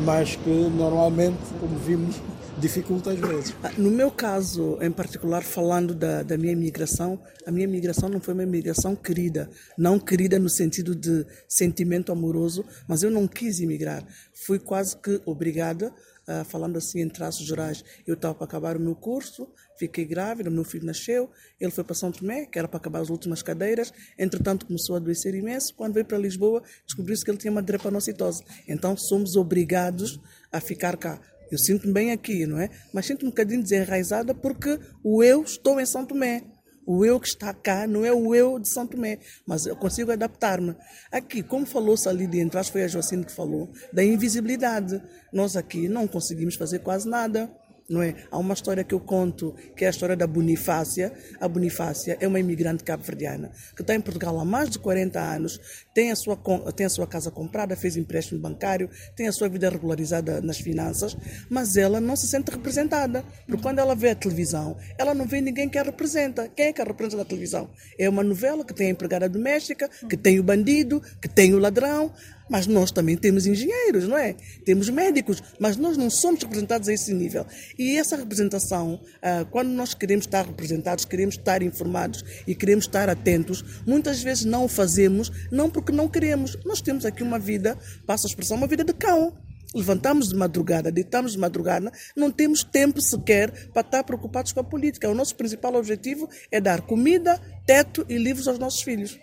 Mas 0.06 0.36
que 0.36 0.50
normalmente, 0.50 1.40
como 1.60 1.78
vimos, 1.78 2.16
dificulta 2.58 3.12
às 3.12 3.20
vezes. 3.20 3.56
No 3.78 3.90
meu 3.90 4.12
caso, 4.12 4.78
em 4.82 4.92
particular, 4.92 5.44
falando 5.44 5.94
da, 5.94 6.24
da 6.24 6.38
minha 6.38 6.54
imigração, 6.54 7.20
a 7.46 7.52
minha 7.52 7.66
imigração 7.66 8.10
não 8.10 8.20
foi 8.20 8.34
uma 8.34 8.44
imigração 8.44 8.96
querida. 8.96 9.50
Não 9.78 10.00
querida 10.00 10.38
no 10.40 10.50
sentido 10.50 10.96
de 10.96 11.26
sentimento 11.48 12.12
amoroso, 12.12 12.66
mas 12.88 13.04
eu 13.04 13.12
não 13.12 13.28
quis 13.28 13.60
imigrar. 13.60 14.06
Fui 14.34 14.60
quase 14.60 14.96
que 14.98 15.22
obrigada, 15.26 15.94
uh, 16.28 16.46
falando 16.46 16.78
assim 16.78 17.02
em 17.02 17.10
traços 17.10 17.46
gerais. 17.46 17.84
Eu 18.06 18.16
estava 18.16 18.36
para 18.36 18.46
acabar 18.46 18.78
o 18.78 18.80
meu 18.80 18.96
curso, 18.96 19.48
fiquei 19.84 20.06
grávida, 20.06 20.50
meu 20.50 20.64
filho 20.64 20.86
nasceu, 20.86 21.30
ele 21.60 21.72
foi 21.72 21.84
para 21.84 21.94
São 21.94 22.12
Tomé, 22.12 22.46
que 22.46 22.58
era 22.58 22.68
para 22.68 22.78
acabar 22.78 23.02
as 23.02 23.10
últimas 23.10 23.42
cadeiras, 23.42 23.94
entretanto 24.18 24.66
começou 24.66 24.96
a 24.96 24.98
adoecer 24.98 25.36
imenso, 25.36 25.74
quando 25.76 25.94
veio 25.94 26.06
para 26.06 26.18
Lisboa 26.18 26.64
descobriu-se 26.86 27.24
que 27.24 27.32
ele 27.32 27.38
tinha 27.38 27.52
uma 27.52 27.62
drepanocitose. 27.62 28.44
Então 28.68 28.96
somos 28.96 29.36
obrigados 29.36 30.20
a 30.52 30.62
ficar 30.62 30.96
cá. 30.98 31.20
Eu 31.52 31.58
sinto-me 31.58 31.94
bem 31.94 32.12
aqui, 32.12 32.46
não 32.46 32.60
é? 32.60 32.70
Mas 32.94 33.06
sinto-me 33.06 33.28
um 33.28 33.32
bocadinho 33.32 33.62
desenraizada 33.62 34.34
porque 34.34 34.80
o 35.04 35.22
eu 35.22 35.44
estou 35.44 35.80
em 35.80 35.86
São 35.86 36.06
Tomé. 36.06 36.44
O 36.86 37.06
eu 37.06 37.18
que 37.18 37.28
está 37.28 37.54
cá 37.54 37.88
não 37.88 38.04
é 38.04 38.12
o 38.12 38.36
eu 38.36 38.60
de 38.60 38.68
São 38.68 38.86
Tomé, 38.86 39.20
mas 39.46 39.66
eu 39.66 39.76
consigo 39.76 40.12
adaptar-me. 40.12 40.76
Aqui, 41.12 41.42
como 41.42 41.66
falou-se 41.66 42.10
ali 42.10 42.28
de 42.28 42.40
entrar, 42.40 42.64
foi 42.66 42.84
a 42.84 42.88
Joacine 42.88 43.24
que 43.24 43.32
falou, 43.32 43.72
da 43.94 44.04
invisibilidade. 44.04 45.02
Nós 45.32 45.56
aqui 45.56 45.88
não 45.88 46.08
conseguimos 46.08 46.56
fazer 46.56 46.80
quase 46.80 47.08
nada 47.08 47.50
não 47.94 48.02
é? 48.02 48.16
Há 48.32 48.38
uma 48.38 48.54
história 48.54 48.84
que 48.84 48.94
eu 48.94 49.00
conto, 49.00 49.54
que 49.76 49.86
é 49.86 49.88
a 49.88 49.92
história 49.92 50.16
da 50.16 50.26
Bonifácia. 50.26 51.14
A 51.40 51.48
Bonifácia 51.48 52.18
é 52.20 52.28
uma 52.28 52.40
imigrante 52.40 52.84
cabo-verdiana 52.84 53.52
que 53.76 53.82
está 53.82 53.94
em 53.94 54.02
Portugal 54.02 54.40
há 54.40 54.46
mais 54.46 54.70
de 54.70 54.80
40 54.80 55.20
anos, 55.20 55.60
tem 55.94 56.12
a, 56.12 56.16
sua, 56.16 56.38
tem 56.76 56.86
a 56.86 56.90
sua 56.90 57.06
casa 57.06 57.30
comprada, 57.30 57.76
fez 57.76 57.96
empréstimo 57.96 58.40
bancário, 58.40 58.90
tem 59.16 59.28
a 59.28 59.32
sua 59.32 59.48
vida 59.48 59.70
regularizada 59.70 60.42
nas 60.42 60.58
finanças, 60.58 61.16
mas 61.50 61.78
ela 61.78 62.02
não 62.02 62.16
se 62.16 62.28
sente 62.28 62.50
representada. 62.50 63.24
Porque 63.46 63.62
quando 63.62 63.80
ela 63.80 63.96
vê 63.96 64.10
a 64.10 64.16
televisão, 64.16 64.76
ela 64.98 65.14
não 65.14 65.26
vê 65.26 65.40
ninguém 65.40 65.70
que 65.70 65.78
a 65.78 65.84
representa. 65.84 66.50
Quem 66.56 66.68
é 66.68 66.74
que 66.74 66.82
a 66.82 66.86
representa 66.86 67.18
na 67.18 67.26
televisão? 67.26 67.70
É 67.98 68.10
uma 68.10 68.24
novela 68.24 68.66
que 68.66 68.74
tem 68.74 68.88
a 68.88 68.92
empregada 68.92 69.30
doméstica, 69.30 69.90
que 70.10 70.18
tem 70.18 70.40
o 70.40 70.44
bandido, 70.44 71.02
que 71.22 71.28
tem 71.28 71.54
o 71.54 71.60
ladrão. 71.60 72.12
Mas 72.50 72.68
nós 72.68 72.92
também 72.92 73.16
temos 73.16 73.48
engenheiros, 73.48 74.08
não 74.08 74.18
é? 74.18 74.36
Temos 74.66 74.90
médicos, 74.90 75.42
mas 75.60 75.78
nós 75.78 75.96
não 75.96 76.10
somos 76.10 76.44
representados 76.44 76.90
a 76.90 76.94
esse 76.94 77.14
nível. 77.14 77.46
E 77.80 77.98
essa 77.98 78.18
representação, 78.18 79.00
ah, 79.22 79.46
quando 79.50 79.70
nós 79.70 79.94
queremos 79.94 80.26
estar 80.26 80.46
representados, 80.46 81.06
queremos 81.06 81.36
estar 81.36 81.64
informados 81.64 82.24
e 82.46 82.54
queremos 82.54 82.86
estar 82.86 83.10
atentos, 83.10 83.82
muitas 83.88 84.22
vezes 84.22 84.44
não 84.44 84.66
o 84.66 84.68
fazemos, 84.68 85.32
não 85.52 85.70
porque 85.70 85.83
não 85.92 86.08
queremos. 86.08 86.58
Nós 86.66 86.82
temos 86.82 87.06
aqui 87.06 87.24
uma 87.24 87.40
vida, 87.40 87.78
passa 88.06 88.28
a 88.28 88.30
expressão, 88.30 88.58
uma 88.58 88.68
vida 88.68 88.84
de 88.84 88.94
cão. 88.94 89.38
Levantamos 89.76 90.30
de 90.30 90.36
madrugada, 90.36 90.92
deitamos 90.92 91.32
de 91.32 91.40
madrugada, 91.40 91.92
não 92.16 92.30
temos 92.30 92.64
tempo 92.64 93.02
sequer 93.02 93.70
para 93.70 93.82
estar 93.82 94.04
preocupados 94.04 94.52
com 94.52 94.60
a 94.60 94.64
política. 94.64 95.10
O 95.10 95.16
nosso 95.16 95.36
principal 95.36 95.74
objetivo 95.74 96.30
é 96.52 96.62
dar 96.62 96.82
comida, 96.82 97.42
teto 97.66 98.06
e 98.08 98.18
livros 98.18 98.48
aos 98.48 98.60
nossos 98.60 98.84
filhos. 98.84 99.20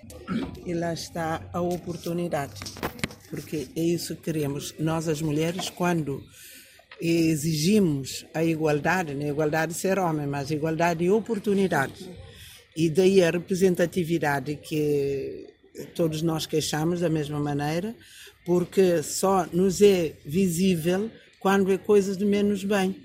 E 0.66 0.74
lá 0.74 0.92
está 0.92 1.40
a 1.52 1.60
oportunidade 1.60 2.54
porque 3.30 3.68
é 3.76 3.80
isso 3.80 4.16
que 4.16 4.22
queremos. 4.22 4.74
Nós, 4.78 5.08
as 5.08 5.22
mulheres, 5.22 5.70
quando 5.70 6.22
exigimos 7.00 8.26
a 8.34 8.44
igualdade, 8.44 9.14
não 9.14 9.24
é 9.24 9.28
igualdade 9.28 9.72
de 9.72 9.78
ser 9.78 9.98
homem, 9.98 10.26
mas 10.26 10.50
igualdade 10.50 11.04
de 11.04 11.10
oportunidades, 11.10 12.06
e 12.76 12.90
daí 12.90 13.22
a 13.22 13.30
representatividade 13.30 14.56
que 14.56 15.46
todos 15.94 16.22
nós 16.22 16.46
queixamos 16.46 17.00
da 17.00 17.08
mesma 17.08 17.38
maneira, 17.38 17.94
porque 18.44 19.02
só 19.02 19.46
nos 19.52 19.80
é 19.82 20.14
visível 20.24 21.10
quando 21.38 21.72
é 21.72 21.78
coisas 21.78 22.16
de 22.16 22.24
menos 22.24 22.64
bem. 22.64 22.96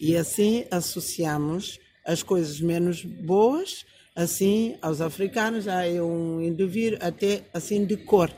E 0.00 0.16
assim 0.16 0.64
associamos 0.70 1.78
as 2.04 2.22
coisas 2.22 2.60
menos 2.60 3.04
boas, 3.04 3.84
assim 4.14 4.76
aos 4.82 5.00
africanos, 5.00 5.68
há 5.68 5.82
um 6.02 6.40
indivíduo 6.40 6.98
até 7.00 7.42
assim 7.54 7.84
de 7.84 7.96
cor 7.96 8.30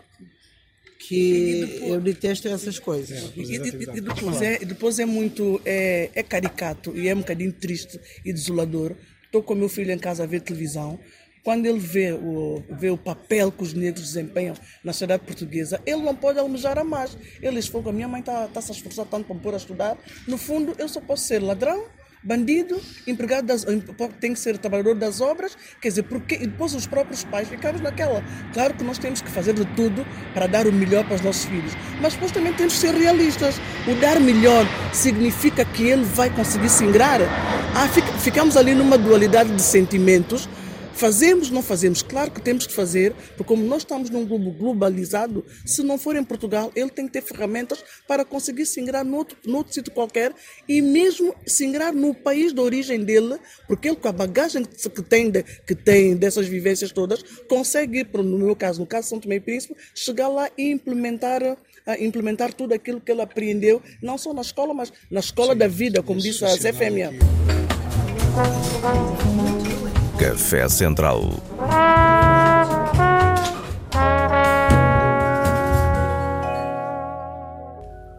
que 1.06 1.80
eu 1.82 2.00
detesto 2.00 2.48
essas 2.48 2.78
coisas. 2.78 3.32
E, 3.36 3.40
e, 3.40 3.54
e, 3.56 4.00
depois, 4.00 4.42
é, 4.42 4.58
depois 4.58 4.98
é 4.98 5.04
muito 5.04 5.60
é, 5.64 6.10
é 6.14 6.22
caricato 6.22 6.96
e 6.96 7.08
é 7.08 7.14
um 7.14 7.18
bocadinho 7.18 7.52
triste 7.52 8.00
e 8.24 8.32
desolador. 8.32 8.94
Estou 9.24 9.42
com 9.42 9.54
meu 9.54 9.68
filho 9.68 9.92
em 9.92 9.98
casa 9.98 10.22
a 10.22 10.26
ver 10.26 10.40
televisão. 10.40 10.98
Quando 11.44 11.66
ele 11.66 11.78
vê 11.78 12.10
o, 12.10 12.62
vê 12.70 12.88
o 12.88 12.96
papel 12.96 13.52
que 13.52 13.62
os 13.62 13.74
negros 13.74 14.06
desempenham 14.06 14.56
na 14.82 14.94
sociedade 14.94 15.24
portuguesa, 15.24 15.78
ele 15.84 16.00
não 16.00 16.16
pode 16.16 16.38
almejar 16.38 16.78
a 16.78 16.84
mais. 16.84 17.18
Ele 17.42 17.60
diz: 17.60 17.70
A 17.74 17.92
minha 17.92 18.08
mãe 18.08 18.20
está 18.20 18.48
tá 18.48 18.62
se 18.62 18.72
esforçando 18.72 19.08
tanto 19.10 19.26
para 19.26 19.34
me 19.34 19.42
pôr 19.42 19.52
a 19.52 19.58
estudar. 19.58 19.98
No 20.26 20.38
fundo, 20.38 20.74
eu 20.78 20.88
só 20.88 21.02
posso 21.02 21.24
ser 21.24 21.42
ladrão, 21.42 21.84
bandido, 22.22 22.80
empregado 23.06 23.44
das, 23.44 23.66
tem 24.18 24.32
que 24.32 24.40
ser 24.40 24.56
trabalhador 24.56 24.94
das 24.94 25.20
obras, 25.20 25.54
quer 25.82 25.88
dizer, 25.88 26.04
porque 26.04 26.36
e 26.36 26.46
depois 26.46 26.74
os 26.74 26.86
próprios 26.86 27.22
pais 27.24 27.46
ficamos 27.46 27.82
naquela. 27.82 28.24
Claro 28.54 28.72
que 28.72 28.82
nós 28.82 28.96
temos 28.96 29.20
que 29.20 29.28
fazer 29.28 29.52
de 29.52 29.66
tudo 29.76 30.06
para 30.32 30.46
dar 30.46 30.66
o 30.66 30.72
melhor 30.72 31.04
para 31.04 31.16
os 31.16 31.20
nossos 31.20 31.44
filhos, 31.44 31.74
mas 32.00 32.14
depois 32.14 32.32
também 32.32 32.54
temos 32.54 32.72
que 32.72 32.80
ser 32.80 32.94
realistas. 32.94 33.56
O 33.86 33.94
dar 34.00 34.18
melhor 34.18 34.64
significa 34.94 35.62
que 35.62 35.82
ele 35.82 36.04
vai 36.04 36.30
conseguir 36.30 36.70
se 36.70 36.84
ingrar. 36.84 37.20
Ah, 37.74 37.86
ficamos 38.18 38.56
ali 38.56 38.74
numa 38.74 38.96
dualidade 38.96 39.54
de 39.54 39.60
sentimentos 39.60 40.48
Fazemos, 40.94 41.50
não 41.50 41.62
fazemos? 41.62 42.02
Claro 42.02 42.30
que 42.30 42.40
temos 42.40 42.66
que 42.66 42.72
fazer, 42.72 43.12
porque 43.36 43.44
como 43.44 43.64
nós 43.64 43.78
estamos 43.78 44.10
num 44.10 44.24
globo 44.24 44.52
globalizado, 44.52 45.44
se 45.66 45.82
não 45.82 45.98
for 45.98 46.14
em 46.16 46.24
Portugal, 46.24 46.70
ele 46.74 46.88
tem 46.88 47.06
que 47.06 47.12
ter 47.12 47.22
ferramentas 47.22 47.84
para 48.06 48.24
conseguir 48.24 48.64
se 48.64 48.80
ingrar 48.80 49.04
no 49.04 49.16
outro, 49.16 49.36
no 49.44 49.58
outro 49.58 49.74
sítio 49.74 49.92
qualquer 49.92 50.32
e 50.68 50.80
mesmo 50.80 51.34
se 51.46 51.64
ingrar 51.64 51.92
no 51.92 52.14
país 52.14 52.52
de 52.52 52.60
origem 52.60 53.04
dele, 53.04 53.38
porque 53.66 53.88
ele 53.88 53.96
com 53.96 54.08
a 54.08 54.12
bagagem 54.12 54.64
que 54.64 55.02
tem, 55.02 55.30
de, 55.30 55.42
que 55.42 55.74
tem 55.74 56.16
dessas 56.16 56.46
vivências 56.46 56.92
todas, 56.92 57.22
consegue, 57.48 58.06
no 58.14 58.38
meu 58.38 58.56
caso, 58.56 58.80
no 58.80 58.86
caso 58.86 59.04
de 59.04 59.08
São 59.10 59.20
Tomé 59.20 59.36
e 59.36 59.40
Príncipe, 59.40 59.74
chegar 59.94 60.28
lá 60.28 60.48
e 60.56 60.70
implementar 60.70 61.42
implementar 61.98 62.54
tudo 62.54 62.72
aquilo 62.72 63.00
que 63.00 63.12
ele 63.12 63.20
aprendeu, 63.20 63.82
não 64.00 64.16
só 64.16 64.32
na 64.32 64.40
escola, 64.40 64.72
mas 64.72 64.90
na 65.10 65.20
escola 65.20 65.52
Sim, 65.52 65.58
da 65.58 65.68
vida, 65.68 66.02
como 66.02 66.18
disse 66.18 66.44
a 66.44 66.48
CFMA. 66.56 67.12
Café 70.24 70.66
Central. 70.70 71.22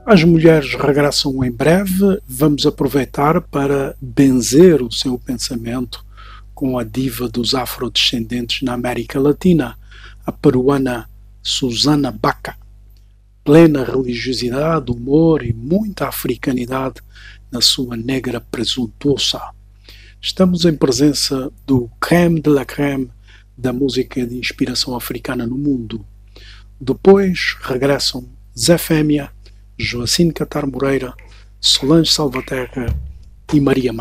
As 0.06 0.24
mulheres 0.24 0.76
regressam 0.76 1.44
em 1.44 1.52
breve. 1.52 2.22
Vamos 2.28 2.68
aproveitar 2.68 3.42
para 3.42 3.96
benzer 4.00 4.84
o 4.84 4.92
seu 4.92 5.18
pensamento 5.18 6.06
com 6.54 6.78
a 6.78 6.84
diva 6.84 7.28
dos 7.28 7.56
afrodescendentes 7.56 8.62
na 8.62 8.74
América 8.74 9.20
Latina, 9.20 9.76
a 10.24 10.32
peruana 10.32 11.10
Susana 11.42 12.12
Baca. 12.12 12.56
Plena 13.44 13.84
religiosidade, 13.84 14.92
humor 14.92 15.44
e 15.44 15.52
muita 15.52 16.08
africanidade 16.08 17.02
na 17.52 17.62
sua 17.62 17.98
negra 17.98 18.40
presuntuosa. 18.40 19.55
Estamos 20.28 20.66
em 20.66 20.76
presença 20.76 21.52
do 21.68 21.88
creme 22.00 22.42
de 22.42 22.50
la 22.50 22.66
creme 22.66 23.12
da 23.56 23.72
música 23.72 24.26
de 24.26 24.36
inspiração 24.40 24.96
africana 24.96 25.46
no 25.46 25.56
mundo. 25.56 26.04
Depois 26.82 27.56
regressam 27.62 28.28
Zé 28.58 28.76
Fêmea, 28.76 29.32
Joacine 29.78 30.34
Catar 30.34 30.66
Moreira, 30.66 31.14
Solange 31.62 32.12
Salvaterra 32.12 32.88
e 33.54 33.62
Maria 33.62 33.94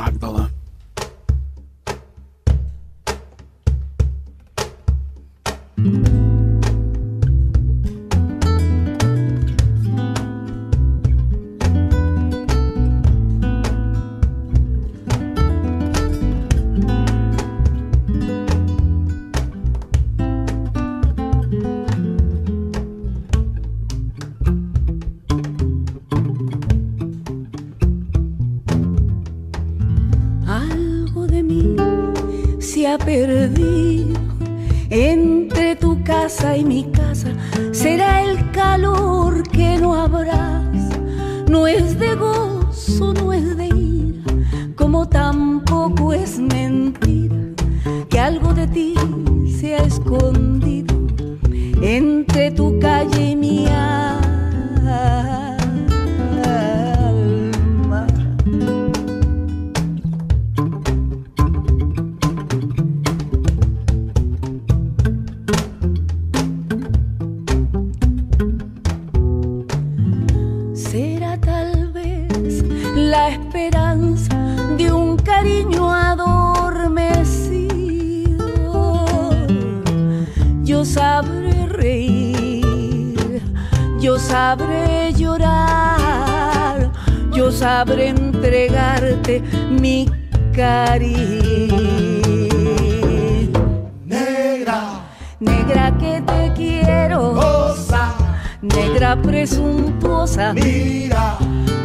negra 95.45 95.93
que 95.99 96.23
te 96.23 96.53
quiero. 96.55 97.31
Osa. 97.33 98.15
Negra 98.63 99.17
presuntuosa, 99.21 100.53
mira 100.55 101.37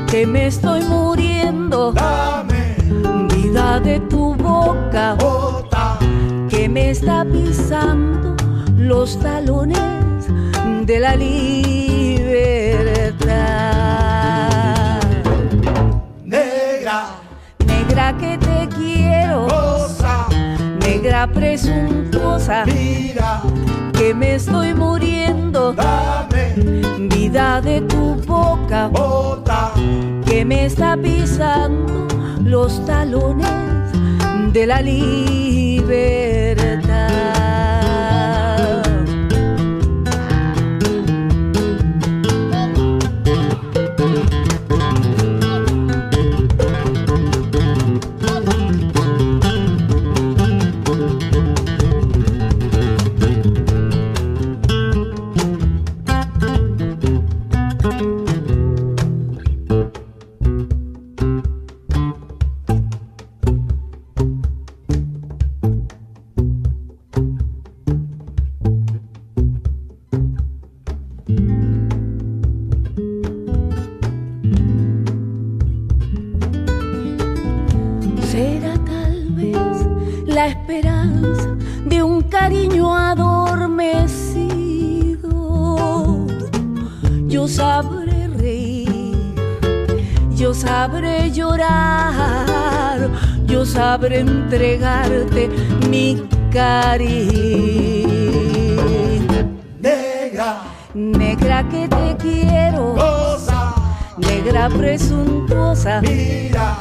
que 0.08 0.26
me 0.26 0.48
estoy 0.48 0.82
muriendo. 0.84 1.92
Dame 1.92 2.76
vida 3.36 3.80
de 3.80 4.00
tu 4.02 4.34
boca, 4.36 5.16
Bota. 5.20 6.00
que 6.50 6.68
me 6.70 6.90
está 6.92 7.26
pisando 7.26 8.36
los 8.78 9.20
talones 9.20 10.28
de 10.86 11.00
la 11.00 11.16
libertad. 11.16 12.60
Negra, 16.24 17.06
negra 17.66 18.18
que 18.18 18.38
te 18.38 18.70
quiero 18.76 19.48
negra 21.10 21.28
presuntuosa. 21.28 22.66
Mira, 22.66 23.42
que 23.98 24.14
me 24.14 24.36
estoy 24.36 24.76
muriendo. 24.76 25.74
Dame 25.74 26.54
vida 27.10 27.62
de 27.62 27.82
tu 27.82 28.14
boca. 28.28 28.88
Bota, 28.90 29.72
que 30.26 30.46
me 30.46 30.66
está 30.66 30.96
pisando 30.96 32.08
los 32.44 32.86
talones 32.86 33.50
de 34.54 34.68
la 34.68 34.82
libertad. 34.82 36.10
cari. 96.52 97.28
Negra, 99.80 100.62
negra 100.94 101.64
que 101.70 101.88
te 101.88 102.18
quiero. 102.18 102.96
Negra 104.18 104.70
presuntuosa. 104.70 106.02
Mira, 106.02 106.78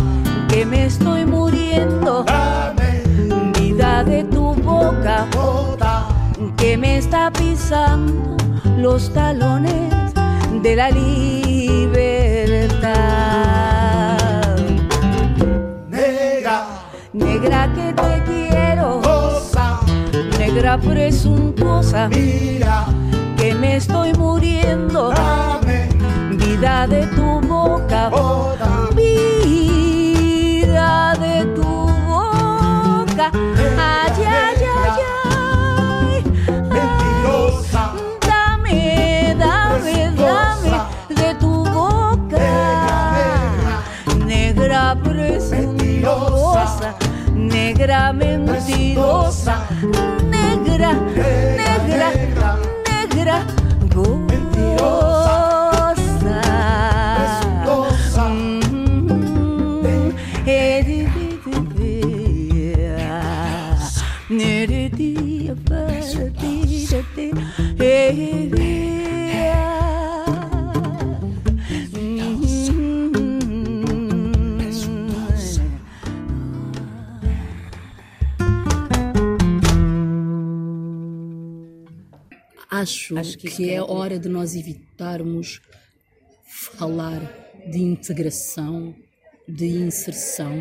que 0.49 0.65
me 0.67 0.87
estoy 0.87 1.25
muriendo. 1.25 2.25
Dame, 2.25 3.03
vida 3.59 4.05
de 4.05 4.25
tu 4.25 4.55
boca. 4.55 5.27
Que 6.57 6.77
me 6.77 6.99
está 6.99 7.31
pisando 7.31 8.37
los 8.77 9.13
talones 9.13 10.13
de 10.63 10.77
la 10.77 10.91
libertad. 10.91 12.19
Negra, 15.89 16.67
negra 17.13 17.73
que 17.75 17.88
negra 20.59 20.75
presuntuosa, 20.77 22.09
mira. 22.09 22.85
Que 23.37 23.55
me 23.55 23.77
estoy 23.77 24.13
muriendo. 24.15 25.11
Dame. 25.11 25.89
Vida 26.33 26.89
de 26.89 27.07
tu 27.07 27.41
boca, 27.47 28.11
vida 28.97 31.15
de 31.21 31.45
tu 31.55 31.63
boca. 31.63 33.31
Ay, 33.79 34.25
ay, 34.27 34.65
ay, 34.83 35.01
ay. 35.31 36.25
Mentirosa. 36.73 37.93
Dame, 38.27 39.37
dame, 39.39 40.11
dame 40.17 40.81
de 41.09 41.35
tu 41.37 41.63
boca. 41.71 42.51
Negra 44.27 44.97
presuntuosa, 45.05 46.97
negra 47.33 48.13
mentirosa, 48.13 49.63
negra, 50.95 51.38
Acho, 83.17 83.39
que, 83.39 83.71
é 83.71 83.83
hora 83.83 84.19
de 84.19 84.29
nós 84.29 84.55
evitarmos 84.55 85.61
falar 86.47 87.21
de 87.67 87.79
integração, 87.79 88.95
de 89.47 89.67
inserção. 89.67 90.53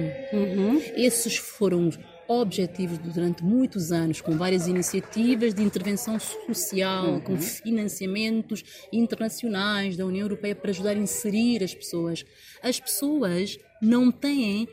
Esses 0.96 1.38
foram 1.38 1.90
objetivos 2.28 2.98
durante 2.98 3.44
muitos 3.44 3.92
anos, 3.92 4.20
com 4.20 4.38
várias 4.38 4.68
iniciativas 4.68 5.54
de 5.54 5.64
intervenção 5.64 6.20
social, 6.20 7.22
com 7.22 7.38
financiamentos 7.38 8.64
internacionais 8.92 9.96
da 9.96 10.06
União 10.06 10.24
Europeia 10.24 10.56
para 10.56 10.72
ajudar 10.72 10.92
a 10.92 11.00
inserir 11.00 11.64
as 11.64 11.74
pessoas. 11.74 12.26
As 12.62 12.80
pessoas 12.80 13.58
não 13.82 14.12
têm 14.12 14.68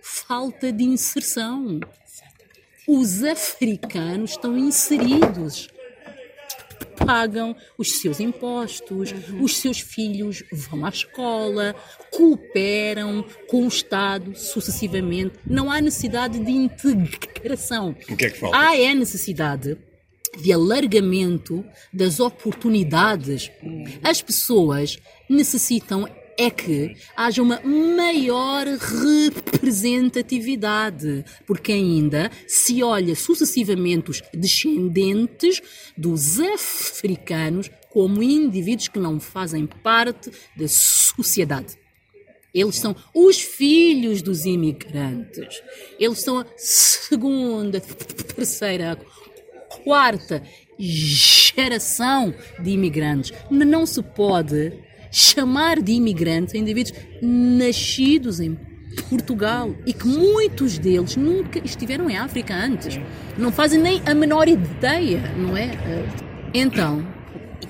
falta 0.00 0.72
de 0.72 0.84
inserção. 0.84 1.80
Os 2.86 3.22
africanos 3.22 4.32
estão 4.32 4.56
inseridos 4.56 5.68
pagam 6.96 7.54
os 7.76 8.00
seus 8.00 8.20
impostos, 8.20 9.14
os 9.40 9.56
seus 9.56 9.80
filhos 9.80 10.42
vão 10.52 10.84
à 10.84 10.88
escola, 10.88 11.74
cooperam 12.10 13.24
com 13.48 13.64
o 13.64 13.68
Estado 13.68 14.36
sucessivamente. 14.36 15.34
Não 15.46 15.70
há 15.70 15.80
necessidade 15.80 16.38
de 16.38 16.50
integração. 16.50 17.90
O 17.90 18.16
que 18.16 18.26
é 18.26 18.30
que 18.30 18.38
falta? 18.38 18.56
Há 18.56 18.76
é 18.76 18.94
necessidade 18.94 19.76
de 20.40 20.52
alargamento 20.52 21.64
das 21.92 22.20
oportunidades. 22.20 23.50
As 24.02 24.22
pessoas 24.22 24.98
necessitam 25.28 26.08
é 26.38 26.50
que 26.50 26.96
haja 27.16 27.42
uma 27.42 27.60
maior 27.60 28.66
representatividade, 28.66 31.24
porque 31.46 31.72
ainda 31.72 32.30
se 32.46 32.82
olha 32.82 33.14
sucessivamente 33.14 34.10
os 34.10 34.22
descendentes 34.34 35.60
dos 35.96 36.40
africanos 36.40 37.70
como 37.90 38.22
indivíduos 38.22 38.88
que 38.88 38.98
não 38.98 39.20
fazem 39.20 39.66
parte 39.66 40.30
da 40.56 40.66
sociedade. 40.68 41.80
Eles 42.54 42.76
são 42.76 42.94
os 43.14 43.40
filhos 43.40 44.20
dos 44.20 44.44
imigrantes. 44.44 45.62
Eles 45.98 46.20
são 46.20 46.38
a 46.38 46.46
segunda, 46.56 47.80
terceira, 47.80 48.98
quarta 49.84 50.42
geração 50.78 52.34
de 52.58 52.70
imigrantes. 52.70 53.32
Não 53.50 53.86
se 53.86 54.02
pode 54.02 54.72
chamar 55.12 55.82
de 55.82 55.92
imigrantes 55.92 56.54
indivíduos 56.54 56.98
nascidos 57.20 58.40
em 58.40 58.58
Portugal 59.10 59.74
e 59.86 59.92
que 59.92 60.06
muitos 60.06 60.78
deles 60.78 61.16
nunca 61.16 61.58
estiveram 61.58 62.08
em 62.08 62.16
África 62.16 62.54
antes. 62.54 62.98
Não 63.36 63.52
fazem 63.52 63.78
nem 63.78 64.02
a 64.06 64.14
menor 64.14 64.48
ideia, 64.48 65.20
não 65.36 65.56
é? 65.56 65.70
Então, 66.54 67.06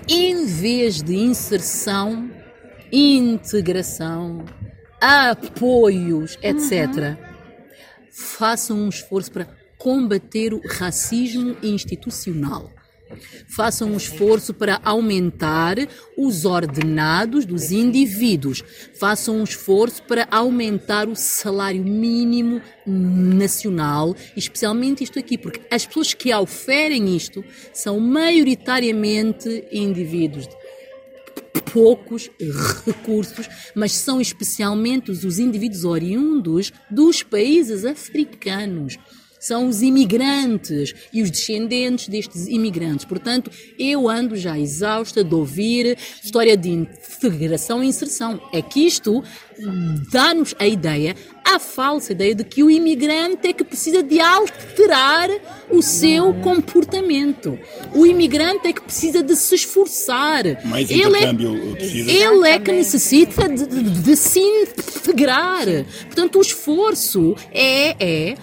em 0.08 0.46
vez 0.46 1.02
de 1.02 1.16
inserção, 1.16 2.30
integração, 2.92 4.44
apoios, 5.00 6.38
etc., 6.42 7.16
façam 8.10 8.78
um 8.78 8.88
esforço 8.88 9.32
para 9.32 9.48
combater 9.78 10.54
o 10.54 10.60
racismo 10.64 11.56
institucional 11.62 12.70
façam 13.48 13.92
um 13.92 13.96
esforço 13.96 14.54
para 14.54 14.80
aumentar 14.84 15.76
os 16.16 16.44
ordenados 16.44 17.44
dos 17.44 17.70
indivíduos, 17.70 18.62
façam 18.98 19.36
um 19.36 19.44
esforço 19.44 20.02
para 20.04 20.26
aumentar 20.30 21.08
o 21.08 21.16
salário 21.16 21.82
mínimo 21.82 22.60
nacional, 22.86 24.14
especialmente 24.36 25.04
isto 25.04 25.18
aqui, 25.18 25.38
porque 25.38 25.60
as 25.70 25.86
pessoas 25.86 26.14
que 26.14 26.34
oferem 26.34 27.14
isto 27.16 27.44
são 27.72 27.98
maioritariamente 28.00 29.64
indivíduos. 29.72 30.48
De 31.54 31.60
poucos 31.70 32.30
recursos, 32.86 33.48
mas 33.74 33.92
são 33.92 34.20
especialmente 34.20 35.10
os 35.10 35.38
indivíduos 35.38 35.84
oriundos 35.84 36.72
dos 36.90 37.22
países 37.22 37.84
africanos 37.84 38.98
são 39.42 39.66
os 39.66 39.82
imigrantes 39.82 40.94
e 41.12 41.20
os 41.20 41.30
descendentes 41.30 42.06
destes 42.08 42.46
imigrantes. 42.46 43.04
Portanto, 43.04 43.50
eu 43.76 44.08
ando 44.08 44.36
já 44.36 44.56
exausta 44.58 45.24
de 45.24 45.34
ouvir 45.34 45.98
história 46.22 46.56
de 46.56 46.70
integração 46.70 47.82
e 47.82 47.88
inserção. 47.88 48.40
É 48.52 48.62
que 48.62 48.86
isto 48.86 49.22
dá-nos 50.12 50.54
a 50.58 50.66
ideia, 50.66 51.14
a 51.44 51.58
falsa 51.58 52.12
ideia 52.12 52.34
de 52.34 52.44
que 52.44 52.62
o 52.62 52.70
imigrante 52.70 53.48
é 53.48 53.52
que 53.52 53.64
precisa 53.64 54.02
de 54.02 54.20
alterar 54.20 55.28
o 55.70 55.82
seu 55.82 56.32
comportamento. 56.34 57.58
O 57.94 58.06
imigrante 58.06 58.68
é 58.68 58.72
que 58.72 58.80
precisa 58.80 59.22
de 59.22 59.34
se 59.36 59.54
esforçar. 59.56 60.44
Mais 60.66 60.88
ele 60.90 61.16
é, 61.16 61.30
ele 62.26 62.48
é 62.48 62.58
que 62.58 62.72
necessita 62.72 63.48
de, 63.48 63.66
de- 63.66 63.90
de 64.02 64.16
se 64.16 64.38
integrar. 64.40 65.66
Portanto, 66.06 66.38
o 66.38 66.42
esforço 66.42 67.34
é, 67.50 67.96
é 68.30 68.36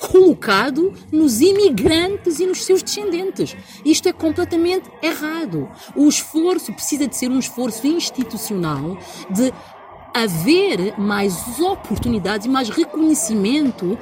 colocado 0.00 0.94
nos 1.10 1.40
imigrantes 1.40 2.40
e 2.40 2.46
nos 2.46 2.64
seus 2.64 2.82
descendentes. 2.82 3.56
Isto 3.84 4.08
é 4.08 4.12
completamente 4.12 4.90
errado. 5.02 5.68
O 5.94 6.08
esforço 6.08 6.72
precisa 6.72 7.06
de 7.06 7.16
ser 7.16 7.30
um 7.30 7.38
esforço 7.38 7.86
institucional 7.86 8.98
de 9.30 9.52
haver 10.14 10.98
mais 10.98 11.60
oportunidades 11.60 12.46
e 12.46 12.48
mais 12.48 12.70
reconhecimento 12.70 13.98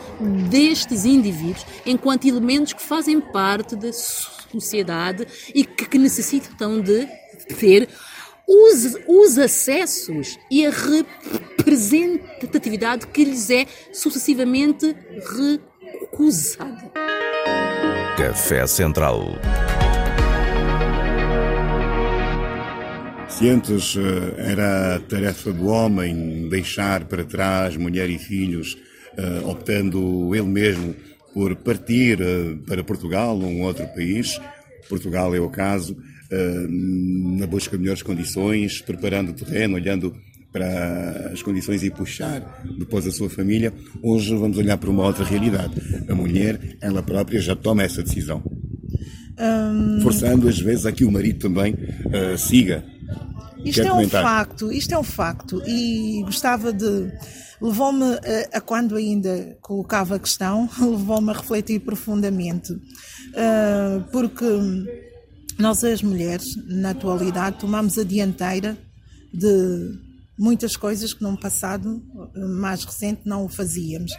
destes 0.49 1.05
indivíduos 1.05 1.67
enquanto 1.85 2.29
elementos 2.29 2.73
que 2.73 2.83
fazem 2.83 3.21
parte 3.21 3.75
da 3.75 3.93
sociedade 3.93 5.27
e 5.53 5.65
que, 5.65 5.87
que 5.87 5.99
necessitam 5.99 6.81
de 6.81 7.09
ter 7.59 7.89
os, 8.47 8.95
os 9.07 9.39
acessos 9.39 10.39
e 10.51 10.67
a 10.67 10.71
representatividade 10.71 13.07
que 13.07 13.25
lhes 13.25 13.49
é 13.51 13.67
sucessivamente 13.93 14.95
recusada. 16.01 16.93
Café 18.17 18.67
Central. 18.67 19.39
Se 23.29 23.49
antes 23.49 23.97
eh, 23.97 24.35
era 24.53 24.97
a 24.97 25.01
tarefa 25.01 25.53
do 25.53 25.67
homem 25.67 26.49
deixar 26.49 27.07
para 27.07 27.25
trás 27.25 27.77
mulher 27.77 28.09
e 28.09 28.17
filhos, 28.17 28.79
eh, 29.17 29.41
optando 29.45 30.33
ele 30.33 30.47
mesmo 30.47 30.95
por 31.33 31.57
partir 31.57 32.21
eh, 32.21 32.57
para 32.65 32.85
Portugal 32.85 33.37
ou 33.37 33.47
um 33.47 33.63
outro 33.63 33.89
país, 33.89 34.41
Portugal 34.89 35.35
é 35.35 35.41
o 35.41 35.51
caso, 35.51 35.97
na 36.69 37.47
busca 37.47 37.77
de 37.77 37.83
melhores 37.83 38.03
condições, 38.03 38.81
preparando 38.81 39.31
o 39.31 39.35
terreno, 39.35 39.75
olhando 39.77 40.15
para 40.53 41.31
as 41.33 41.43
condições 41.43 41.83
e 41.83 41.91
puxar 41.91 42.63
depois 42.79 43.07
a 43.07 43.11
sua 43.11 43.29
família. 43.29 43.73
Hoje 44.03 44.35
vamos 44.37 44.57
olhar 44.57 44.77
para 44.79 44.89
uma 44.91 45.05
outra 45.05 45.25
realidade. 45.25 45.75
A 46.09 46.15
mulher, 46.15 46.77
ela 46.81 47.03
própria, 47.03 47.41
já 47.41 47.57
toma 47.57 47.83
essa 47.83 48.03
decisão. 48.03 48.43
Hum, 49.39 49.99
Forçando 50.01 50.49
às 50.49 50.59
vezes 50.61 50.87
a 50.87 50.93
que 50.93 51.05
o 51.05 51.11
marido 51.11 51.41
também 51.41 51.75
uh, 51.75 52.39
siga. 52.39 52.85
Isto 53.65 53.81
Quer 53.83 53.89
é 53.89 53.93
um 53.93 53.97
comentar? 53.97 54.23
facto, 54.23 54.71
isto 54.73 54.95
é 54.95 54.99
um 54.99 55.03
facto 55.03 55.63
e 55.67 56.23
gostava 56.23 56.73
de 56.73 57.11
levou-me 57.61 58.05
a, 58.05 58.59
a 58.59 58.61
quando 58.61 58.95
ainda 58.95 59.57
colocava 59.61 60.17
a 60.17 60.19
questão, 60.19 60.69
levou-me 60.79 61.31
a 61.31 61.33
refletir 61.33 61.81
profundamente, 61.81 62.77
Ah, 63.35 64.05
porque 64.13 64.45
nós 65.59 65.85
as 65.85 66.03
mulheres 66.03 66.45
na 66.67 66.91
atualidade 66.91 67.59
tomamos 67.59 67.97
a 67.99 68.05
dianteira 68.05 68.77
de 69.33 69.99
muitas 70.39 70.77
coisas 70.77 71.13
que 71.13 71.23
num 71.23 71.37
passado 71.37 72.03
eh, 72.35 72.41
mais 72.41 72.85
recente 72.85 73.23
não 73.25 73.45
o 73.45 73.49
fazíamos. 73.49 74.13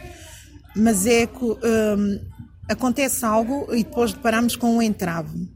Mas 0.74 1.06
é 1.06 1.26
que 1.26 1.44
hum, 1.44 2.20
acontece 2.68 3.24
algo 3.24 3.74
e 3.74 3.84
depois 3.84 4.12
deparamos 4.12 4.56
com 4.56 4.76
um 4.76 4.82
entrave. 4.82 5.48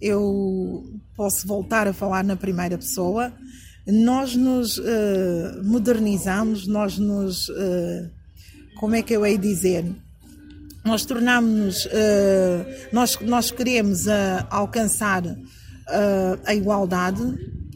Eu 0.00 0.84
posso 1.16 1.46
voltar 1.46 1.86
a 1.86 1.92
falar 1.92 2.24
na 2.24 2.36
primeira 2.36 2.76
pessoa. 2.76 3.32
Nós 3.86 4.36
nos 4.36 4.78
eh, 4.78 5.60
modernizamos, 5.64 6.66
nós 6.66 6.98
nos. 6.98 7.48
eh, 7.48 8.10
como 8.78 8.94
é 8.96 9.02
que 9.02 9.14
eu 9.14 9.24
hei 9.24 9.38
dizer? 9.38 9.84
Nós 10.84 11.04
tornamos-nos. 11.04 11.88
eh, 11.92 12.88
nós, 12.92 13.18
nós 13.20 13.50
queremos 13.50 14.06
eh, 14.06 14.46
alcançar 14.50 15.24
eh, 15.24 16.38
a 16.44 16.54
igualdade, 16.54 17.22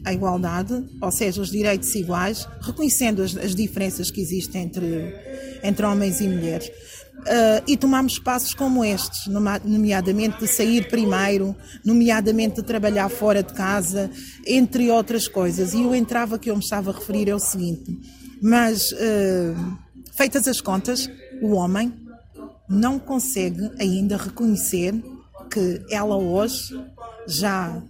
a 0.04 0.12
igualdade, 0.12 0.84
ou 1.00 1.12
seja, 1.12 1.40
os 1.40 1.50
direitos 1.50 1.94
iguais, 1.94 2.48
reconhecendo 2.60 3.22
as, 3.22 3.36
as 3.36 3.54
diferenças 3.54 4.10
que 4.10 4.20
existem 4.20 4.64
entre, 4.64 5.14
entre 5.62 5.86
homens 5.86 6.20
e 6.20 6.28
mulheres. 6.28 6.70
Uh, 7.18 7.62
e 7.66 7.76
tomamos 7.76 8.20
passos 8.20 8.54
como 8.54 8.84
estes, 8.84 9.26
nomeadamente 9.26 10.38
de 10.38 10.46
sair 10.46 10.86
primeiro, 10.88 11.56
nomeadamente 11.84 12.56
de 12.56 12.62
trabalhar 12.62 13.08
fora 13.08 13.42
de 13.42 13.52
casa, 13.52 14.10
entre 14.46 14.90
outras 14.90 15.26
coisas. 15.26 15.74
E 15.74 15.78
o 15.78 15.92
entrava 15.92 16.38
que 16.38 16.50
eu 16.50 16.54
me 16.54 16.62
estava 16.62 16.90
a 16.90 16.94
referir 16.94 17.28
é 17.28 17.34
o 17.34 17.40
seguinte: 17.40 17.98
mas 18.40 18.92
uh, 18.92 19.76
feitas 20.14 20.46
as 20.46 20.60
contas, 20.60 21.10
o 21.42 21.54
homem 21.54 21.92
não 22.68 22.98
consegue 22.98 23.70
ainda 23.78 24.16
reconhecer 24.16 24.94
que 25.50 25.84
ela 25.90 26.16
hoje 26.16 26.78
já 27.26 27.82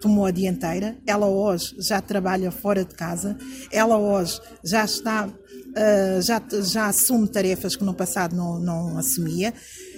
tomou 0.00 0.24
a 0.24 0.30
dianteira, 0.30 0.96
ela 1.06 1.26
hoje 1.26 1.74
já 1.78 2.00
trabalha 2.00 2.50
fora 2.50 2.84
de 2.84 2.94
casa, 2.94 3.36
ela 3.70 3.98
hoje 3.98 4.40
já 4.64 4.84
está, 4.84 5.28
ah, 5.76 6.20
já, 6.20 6.42
já 6.62 6.86
assume 6.86 7.28
tarefas 7.28 7.76
que 7.76 7.84
no 7.84 7.94
passado 7.94 8.34
não, 8.34 8.58
não 8.58 8.98
assumia 8.98 9.52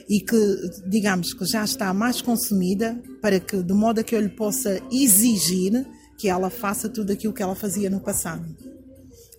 e 0.09 0.21
que, 0.21 0.37
digamos, 0.87 1.33
que 1.33 1.45
já 1.45 1.65
está 1.65 1.95
mais 1.95 2.21
consumida 2.21 3.01
para 3.21 3.39
que, 3.39 3.63
de 3.63 3.73
modo 3.73 4.01
a 4.01 4.05
que 4.05 4.15
eu 4.15 4.21
lhe 4.21 4.29
possa 4.29 4.81
exigir 4.91 5.87
que 6.19 6.29
ela 6.29 6.51
faça 6.51 6.89
tudo 6.89 7.13
aquilo 7.13 7.33
que 7.33 7.43
ela 7.43 7.55
fazia 7.55 7.89
no 7.89 8.01
passado. 8.01 8.45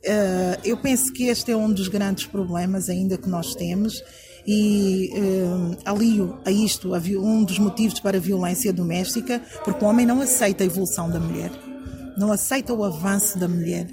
Uh, 0.06 0.60
eu 0.66 0.76
penso 0.78 1.14
que 1.14 1.26
este 1.28 1.52
é 1.52 1.56
um 1.56 1.72
dos 1.72 1.88
grandes 1.88 2.26
problemas 2.26 2.90
ainda 2.90 3.18
que 3.18 3.30
nós 3.30 3.56
temos 3.56 3.94
e 4.46 5.10
uh, 5.14 5.78
alio 5.86 6.38
a 6.46 6.52
isto 6.52 6.94
a 6.94 7.00
um 7.00 7.44
dos 7.44 7.60
motivos 7.60 8.00
para 8.00 8.18
a 8.18 8.22
violência 8.22 8.74
doméstica, 8.74 9.42
porque 9.64 9.84
o 9.84 9.88
homem 9.88 10.06
não 10.06 10.22
aceita 10.22 10.64
a 10.64 10.68
evolução 10.68 11.10
da 11.10 11.20
mulher, 11.20 11.52
não 12.18 12.32
aceita 12.32 12.74
o 12.74 12.84
avanço 12.84 13.38
da 13.38 13.48
mulher. 13.48 13.88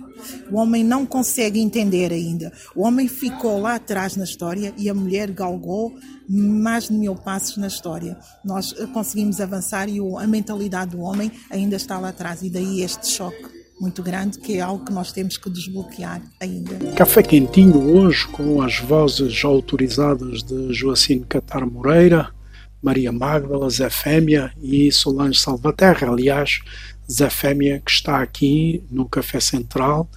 O 0.50 0.58
homem 0.58 0.84
não 0.84 1.06
consegue 1.06 1.58
entender 1.58 2.12
ainda. 2.12 2.52
O 2.76 2.82
homem 2.82 3.08
ficou 3.08 3.58
lá 3.58 3.76
atrás 3.76 4.16
na 4.16 4.24
história 4.24 4.74
e 4.76 4.90
a 4.90 4.94
mulher 4.94 5.30
galgou 5.30 5.94
mais 6.28 6.88
de 6.88 6.92
mil 6.92 7.14
passos 7.14 7.56
na 7.56 7.66
história. 7.66 8.18
Nós 8.44 8.72
uh, 8.72 8.86
conseguimos 8.88 9.40
avançar 9.40 9.88
e 9.88 9.98
a 9.98 10.26
mentalidade 10.26 10.90
do 10.90 11.00
homem 11.00 11.32
ainda 11.50 11.76
está 11.76 11.98
lá 11.98 12.10
atrás, 12.10 12.42
e 12.42 12.50
daí 12.50 12.82
este 12.82 13.06
choque 13.08 13.49
muito 13.80 14.02
grande, 14.02 14.38
que 14.38 14.58
é 14.58 14.60
algo 14.60 14.84
que 14.84 14.92
nós 14.92 15.10
temos 15.10 15.38
que 15.38 15.48
desbloquear 15.48 16.20
ainda. 16.38 16.76
Café 16.92 17.22
quentinho 17.22 17.96
hoje 17.96 18.26
com 18.28 18.60
as 18.60 18.78
vozes 18.78 19.42
autorizadas 19.44 20.42
de 20.42 20.72
Joacine 20.72 21.24
Catar 21.24 21.64
Moreira, 21.64 22.30
Maria 22.82 23.10
Magdala, 23.10 23.68
Zé 23.70 23.88
Fêmea 23.88 24.52
e 24.62 24.92
Solange 24.92 25.38
Salvaterra. 25.38 26.10
Aliás, 26.10 26.60
Zé 27.10 27.30
Fêmea 27.30 27.80
que 27.80 27.90
está 27.90 28.20
aqui 28.22 28.82
no 28.90 29.08
Café 29.08 29.40
Central 29.40 30.08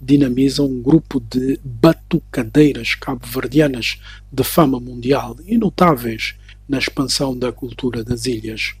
dinamiza 0.00 0.62
um 0.62 0.80
grupo 0.80 1.20
de 1.20 1.60
batucadeiras 1.62 2.94
cabo-verdianas 2.94 4.00
de 4.32 4.42
fama 4.42 4.80
mundial 4.80 5.36
e 5.44 5.58
notáveis 5.58 6.34
na 6.66 6.78
expansão 6.78 7.36
da 7.36 7.52
cultura 7.52 8.02
das 8.02 8.24
ilhas. 8.24 8.74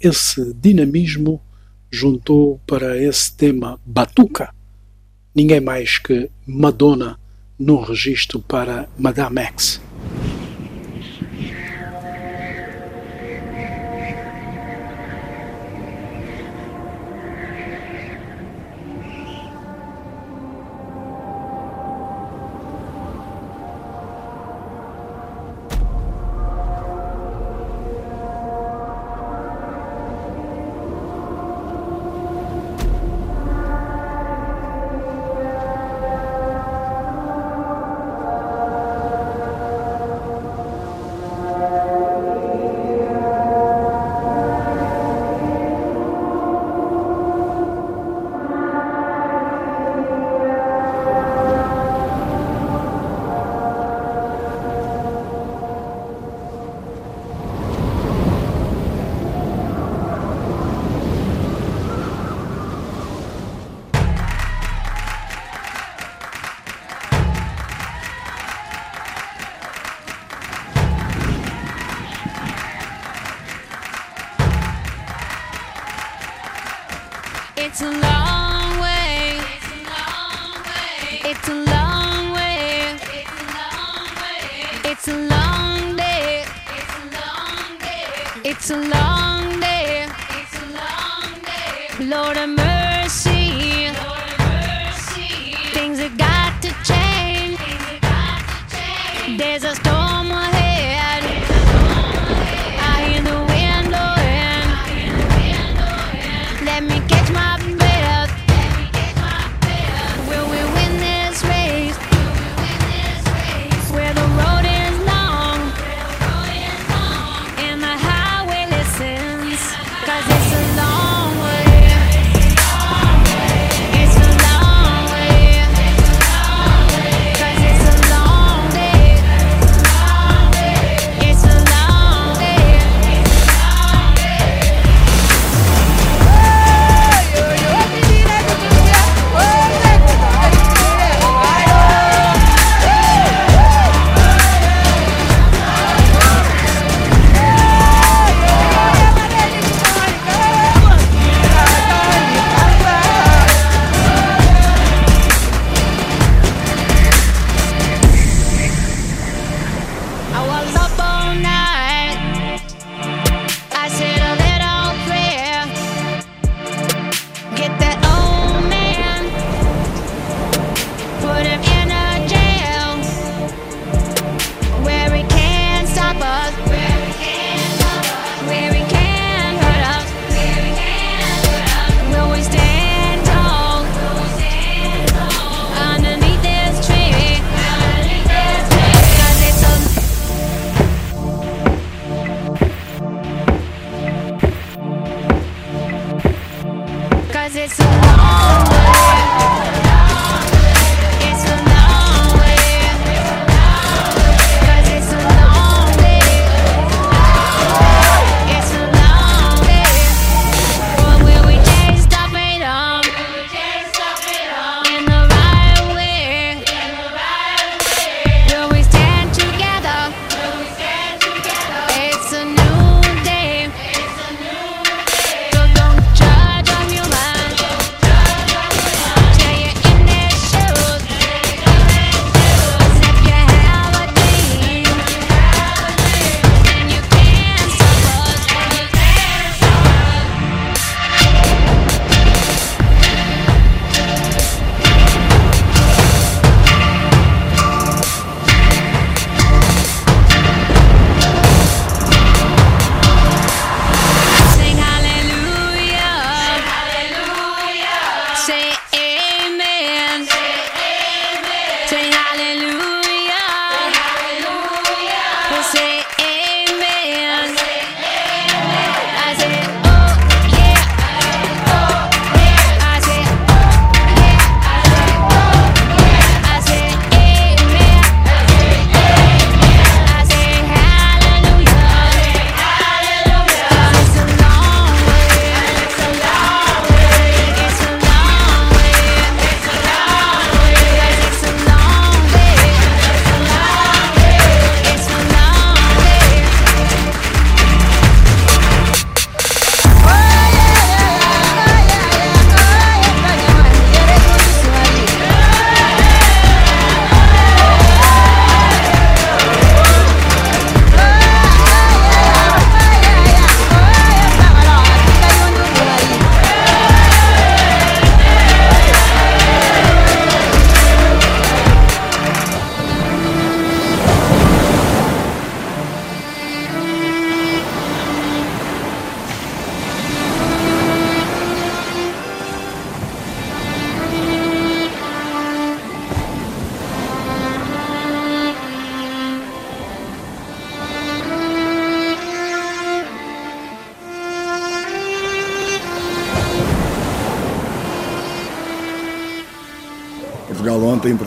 Esse 0.00 0.54
dinamismo 0.54 1.40
juntou 1.96 2.60
para 2.66 3.02
esse 3.02 3.34
tema 3.34 3.80
batuca 3.86 4.54
ninguém 5.36 5.60
mais 5.60 5.98
que 5.98 6.30
Madonna 6.46 7.18
no 7.58 7.82
registro 7.82 8.40
para 8.40 8.88
Madame 8.98 9.40
X. 9.40 9.82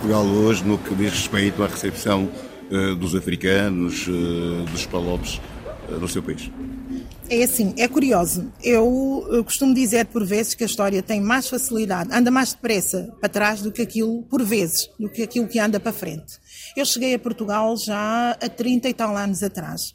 Portugal 0.10 0.26
hoje, 0.26 0.64
no 0.64 0.76
que 0.80 0.96
diz 0.96 1.12
respeito 1.12 1.62
à 1.62 1.68
recepção 1.68 2.32
eh, 2.72 2.96
dos 2.96 3.14
africanos, 3.14 4.08
eh, 4.08 4.72
dos 4.72 4.84
palopes 4.88 5.40
eh, 5.88 5.92
no 5.98 6.08
seu 6.08 6.24
país. 6.24 6.50
É 7.30 7.44
assim, 7.44 7.76
é 7.78 7.88
curioso. 7.88 8.52
Eu 8.64 9.44
costumo 9.46 9.72
dizer 9.72 10.08
por 10.08 10.26
vezes 10.26 10.56
que 10.56 10.64
a 10.64 10.66
história 10.66 11.04
tem 11.04 11.22
mais 11.22 11.48
facilidade, 11.48 12.10
anda 12.12 12.32
mais 12.32 12.54
depressa 12.54 13.16
para 13.20 13.30
trás 13.30 13.62
do 13.62 13.72
que 13.72 13.84
aquilo, 13.84 14.24
por 14.24 14.42
vezes, 14.42 14.90
do 15.00 15.08
que 15.10 15.22
aquilo 15.22 15.48
que 15.48 15.60
anda 15.60 15.80
para 15.80 15.94
frente. 15.94 16.40
Eu 16.76 16.86
cheguei 16.86 17.14
a 17.14 17.20
Portugal 17.20 17.78
já 17.78 18.32
há 18.32 18.50
30 18.50 18.90
e 18.90 18.94
tal 18.96 19.16
anos 19.16 19.44
atrás. 19.44 19.94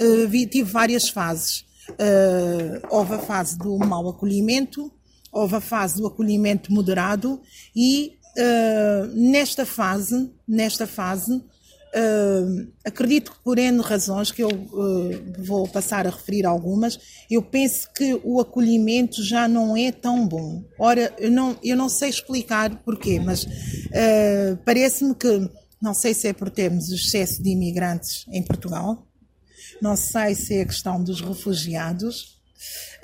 Uh, 0.00 0.26
vi- 0.26 0.46
tive 0.48 0.72
várias 0.72 1.08
fases. 1.08 1.64
Uh, 1.90 2.84
houve 2.90 3.14
a 3.14 3.18
fase 3.20 3.56
do 3.56 3.78
mau 3.78 4.08
acolhimento, 4.08 4.90
houve 5.30 5.54
a 5.54 5.60
fase 5.60 5.98
do 5.98 6.06
acolhimento 6.08 6.72
moderado 6.72 7.40
e 7.76 8.14
uh, 8.36 9.06
nesta 9.14 9.64
fase, 9.66 10.30
nesta 10.46 10.86
fase, 10.86 11.32
uh, 11.32 12.72
acredito 12.84 13.32
que 13.32 13.38
por 13.40 13.58
N 13.58 13.80
razões, 13.80 14.30
que 14.30 14.42
eu 14.42 14.48
uh, 14.48 15.44
vou 15.44 15.68
passar 15.68 16.06
a 16.06 16.10
referir 16.10 16.46
algumas, 16.46 16.98
eu 17.30 17.42
penso 17.42 17.88
que 17.92 18.20
o 18.24 18.40
acolhimento 18.40 19.22
já 19.22 19.46
não 19.46 19.76
é 19.76 19.92
tão 19.92 20.26
bom. 20.26 20.64
Ora, 20.78 21.14
eu 21.18 21.30
não, 21.30 21.56
eu 21.62 21.76
não 21.76 21.88
sei 21.88 22.08
explicar 22.10 22.82
porquê, 22.84 23.20
mas 23.20 23.46
parece-me 24.64 25.14
que, 25.14 25.48
não 25.80 25.94
sei 25.94 26.14
se 26.14 26.28
é 26.28 26.32
por 26.32 26.50
termos 26.50 26.90
excesso 26.90 27.42
de 27.42 27.50
imigrantes 27.50 28.24
em 28.28 28.42
Portugal, 28.42 29.06
não 29.80 29.96
sei 29.96 30.34
se 30.34 30.54
é 30.54 30.62
a 30.62 30.66
questão 30.66 31.02
dos 31.02 31.20
refugiados. 31.20 32.40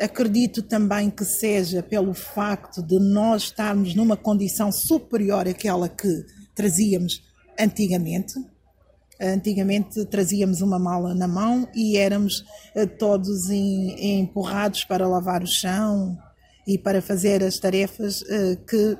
Acredito 0.00 0.62
também 0.62 1.10
que 1.10 1.24
seja 1.24 1.82
pelo 1.82 2.14
facto 2.14 2.82
de 2.82 2.98
nós 2.98 3.42
estarmos 3.44 3.94
numa 3.94 4.16
condição 4.16 4.70
superior 4.70 5.48
àquela 5.48 5.88
que 5.88 6.24
trazíamos 6.54 7.22
antigamente. 7.58 8.34
Antigamente 9.20 10.04
trazíamos 10.04 10.60
uma 10.60 10.78
mala 10.78 11.12
na 11.14 11.26
mão 11.26 11.68
e 11.74 11.96
éramos 11.96 12.44
eh, 12.74 12.86
todos 12.86 13.50
em- 13.50 14.20
empurrados 14.20 14.84
para 14.84 15.08
lavar 15.08 15.42
o 15.42 15.46
chão 15.46 16.16
e 16.64 16.78
para 16.78 17.02
fazer 17.02 17.42
as 17.42 17.58
tarefas 17.58 18.22
eh, 18.28 18.56
que 18.68 18.96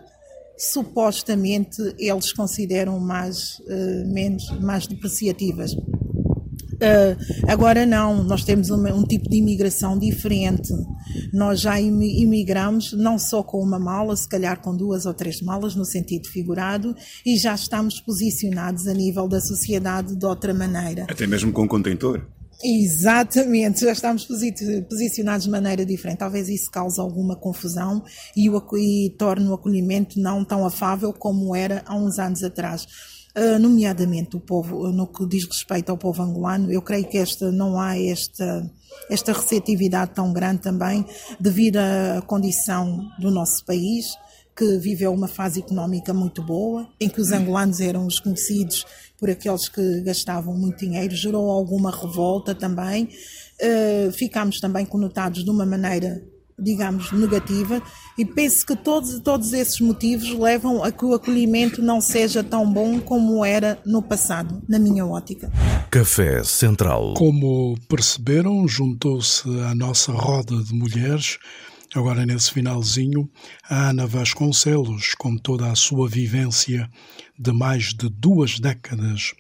supostamente 0.57 1.81
eles 2.01 2.33
consideram 2.33 2.99
mais, 2.99 3.63
eh, 3.69 4.03
menos, 4.07 4.51
mais 4.61 4.89
depreciativas. 4.89 5.71
Uh, 6.81 7.51
agora 7.51 7.85
não, 7.85 8.23
nós 8.23 8.45
temos 8.45 8.71
uma- 8.71 8.93
um 8.95 9.03
tipo 9.05 9.29
de 9.29 9.37
imigração 9.39 9.99
diferente. 9.99 10.73
Nós 11.33 11.61
já 11.61 11.81
imi- 11.81 12.23
imigramos 12.23 12.93
não 12.93 13.19
só 13.19 13.43
com 13.43 13.61
uma 13.61 13.79
mala, 13.81 14.17
se 14.17 14.29
calhar 14.29 14.61
com 14.61 14.77
duas 14.77 15.05
ou 15.05 15.13
três 15.13 15.41
malas, 15.43 15.75
no 15.75 15.85
sentido 15.85 16.29
figurado, 16.29 16.95
e 17.27 17.37
já 17.37 17.53
estamos 17.55 18.01
posicionados 18.01 18.87
a 18.87 18.95
nível 18.95 19.27
da 19.27 19.41
sociedade 19.41 20.15
de 20.15 20.25
outra 20.25 20.55
maneira. 20.55 21.07
Até 21.11 21.27
mesmo 21.27 21.53
com 21.53 21.67
contentor. 21.67 22.25
Exatamente, 22.63 23.81
já 23.85 23.93
estamos 23.93 24.25
posi- 24.25 24.53
posicionados 24.89 25.45
de 25.45 25.51
maneira 25.51 25.85
diferente. 25.85 26.19
Talvez 26.19 26.49
isso 26.49 26.71
cause 26.71 27.01
alguma 27.01 27.37
confusão 27.37 28.03
e, 28.37 28.49
o, 28.51 28.63
e 28.77 29.11
torne 29.19 29.47
o 29.49 29.55
acolhimento 29.55 30.21
não 30.21 30.45
tão 30.45 30.65
afável 30.67 31.13
como 31.13 31.55
era 31.55 31.83
há 31.87 31.97
uns 31.97 32.19
anos 32.19 32.43
atrás. 32.43 32.87
Uh, 33.39 33.57
nomeadamente 33.57 34.37
o 34.37 34.41
povo, 34.41 34.91
no 34.91 35.07
que 35.07 35.25
diz 35.25 35.45
respeito 35.45 35.91
ao 35.91 35.97
povo 35.97 36.21
angolano, 36.23 36.73
eu 36.73 36.83
creio 36.83 37.07
que 37.09 37.19
esta, 37.19 37.53
não 37.53 37.79
há 37.79 37.97
esta, 37.97 38.69
esta 39.09 39.33
receptividade 39.33 40.11
tão 40.13 40.33
grande 40.33 40.63
também 40.63 41.07
devido 41.39 41.77
à 41.77 42.21
condição 42.23 43.09
do 43.21 43.31
nosso 43.31 43.65
país, 43.65 44.07
que 44.57 44.77
viveu 44.79 45.13
uma 45.13 45.29
fase 45.29 45.61
económica 45.61 46.13
muito 46.13 46.43
boa, 46.43 46.89
em 46.99 47.09
que 47.09 47.21
os 47.21 47.31
angolanos 47.31 47.81
eram 47.81 48.05
os 48.07 48.19
conhecidos 48.19 48.85
por 49.17 49.31
aqueles 49.31 49.69
que 49.69 50.01
gastavam 50.01 50.53
muito 50.55 50.79
dinheiro, 50.79 51.15
gerou 51.15 51.49
alguma 51.49 51.93
revolta 51.93 52.57
também. 52.57 53.09
Uh, 53.63 54.11
ficámos 54.11 54.59
também 54.59 54.85
conotados 54.85 55.45
de 55.45 55.51
uma 55.51 55.65
maneira, 55.65 56.21
digamos, 56.59 57.13
negativa, 57.13 57.83
e 58.17 58.25
penso 58.25 58.67
que 58.67 58.77
todos, 58.77 59.21
todos 59.21 59.53
esses 59.53 59.81
motivos 59.81 60.31
levam 60.31 60.83
a 60.83 60.91
que 60.91 61.05
o 61.05 61.15
acolhimento 61.15 61.81
não 61.81 62.01
seja 62.01 62.43
tão 62.43 62.71
bom 62.71 63.01
como 63.01 63.45
era 63.45 63.79
no 63.87 64.03
passado, 64.03 64.63
na 64.69 64.79
minha 64.79 65.07
ótica. 65.07 65.51
Café 65.91 66.43
Central. 66.43 67.15
Como 67.15 67.77
perceberam, 67.89 68.67
juntou-se 68.67 69.49
à 69.61 69.75
nossa 69.75 70.13
roda 70.13 70.63
de 70.63 70.75
mulheres 70.75 71.39
Agora, 71.95 72.27
nesse 72.27 72.53
finalzinho, 72.53 73.31
a 73.65 73.89
Ana 73.89 74.07
Vasconcelos, 74.07 75.15
com 75.15 75.39
toda 75.39 75.73
a 75.73 75.75
sua 75.75 76.07
vivência 76.07 76.89
de 77.39 77.51
mais 77.51 77.95
de 77.95 78.11
duas 78.11 78.61
décadas 78.61 79.33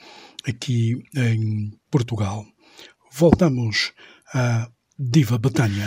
aqui 0.46 0.96
em 1.14 1.70
Portugal. 1.90 2.46
Voltamos 3.12 3.92
a 4.32 4.66
Diva 4.98 5.36
Betânia. 5.36 5.86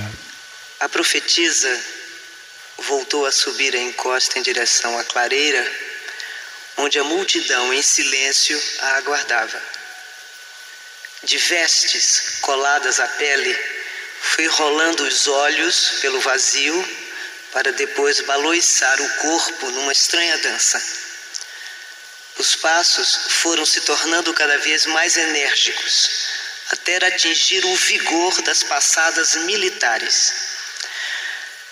A 0.82 0.90
profetisa 0.90 1.86
voltou 2.80 3.28
a 3.28 3.32
subir 3.32 3.76
a 3.76 3.80
encosta 3.80 4.40
em 4.40 4.42
direção 4.42 4.98
à 4.98 5.04
clareira, 5.04 5.64
onde 6.78 6.98
a 6.98 7.04
multidão 7.04 7.72
em 7.72 7.84
silêncio 7.84 8.60
a 8.80 8.98
aguardava. 8.98 9.62
De 11.24 11.38
vestes 11.38 12.40
coladas 12.42 13.00
à 13.00 13.08
pele, 13.08 13.56
foi 14.22 14.48
rolando 14.48 15.04
os 15.04 15.28
olhos 15.28 16.00
pelo 16.02 16.20
vazio 16.20 16.98
para 17.52 17.72
depois 17.74 18.20
baloiçar 18.22 19.00
o 19.00 19.10
corpo 19.18 19.70
numa 19.70 19.92
estranha 19.92 20.36
dança. 20.40 20.82
Os 22.40 22.56
passos 22.56 23.20
foram 23.42 23.68
se 23.68 23.82
tornando 23.82 24.34
cada 24.34 24.58
vez 24.58 24.88
mais 24.88 25.16
enérgicos, 25.16 26.10
até 26.72 27.06
atingir 27.06 27.64
o 27.66 27.76
vigor 27.76 28.42
das 28.42 28.64
passadas 28.64 29.36
militares. 29.36 30.51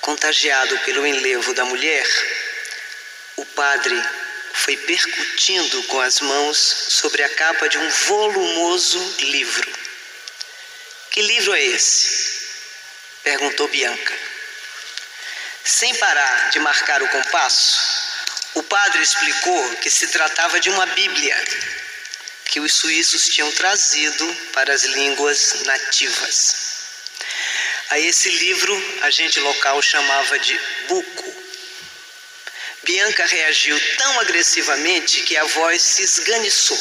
Contagiado 0.01 0.79
pelo 0.79 1.05
enlevo 1.05 1.53
da 1.53 1.65
mulher, 1.65 2.07
o 3.35 3.45
padre 3.45 4.01
foi 4.53 4.75
percutindo 4.77 5.83
com 5.83 5.99
as 5.99 6.19
mãos 6.19 6.57
sobre 6.89 7.23
a 7.23 7.29
capa 7.29 7.67
de 7.67 7.77
um 7.77 7.89
volumoso 7.89 8.99
livro. 9.19 9.71
Que 11.11 11.21
livro 11.21 11.53
é 11.53 11.63
esse? 11.63 12.29
perguntou 13.23 13.67
Bianca. 13.67 14.17
Sem 15.63 15.93
parar 15.95 16.49
de 16.51 16.59
marcar 16.59 17.03
o 17.03 17.09
compasso, 17.09 17.79
o 18.55 18.63
padre 18.63 19.01
explicou 19.01 19.75
que 19.77 19.89
se 19.89 20.07
tratava 20.07 20.59
de 20.59 20.69
uma 20.69 20.85
Bíblia 20.87 21.35
que 22.45 22.59
os 22.59 22.73
suíços 22.73 23.25
tinham 23.25 23.51
trazido 23.51 24.35
para 24.53 24.73
as 24.73 24.83
línguas 24.83 25.61
nativas. 25.65 26.68
A 27.89 27.97
esse 27.99 28.29
livro 28.29 28.99
a 29.01 29.09
gente 29.09 29.39
local 29.39 29.81
chamava 29.81 30.37
de 30.37 30.59
buco. 30.87 31.35
Bianca 32.83 33.25
reagiu 33.25 33.79
tão 33.97 34.19
agressivamente 34.19 35.23
que 35.23 35.35
a 35.35 35.43
voz 35.43 35.81
se 35.81 36.03
esganiçou. 36.03 36.79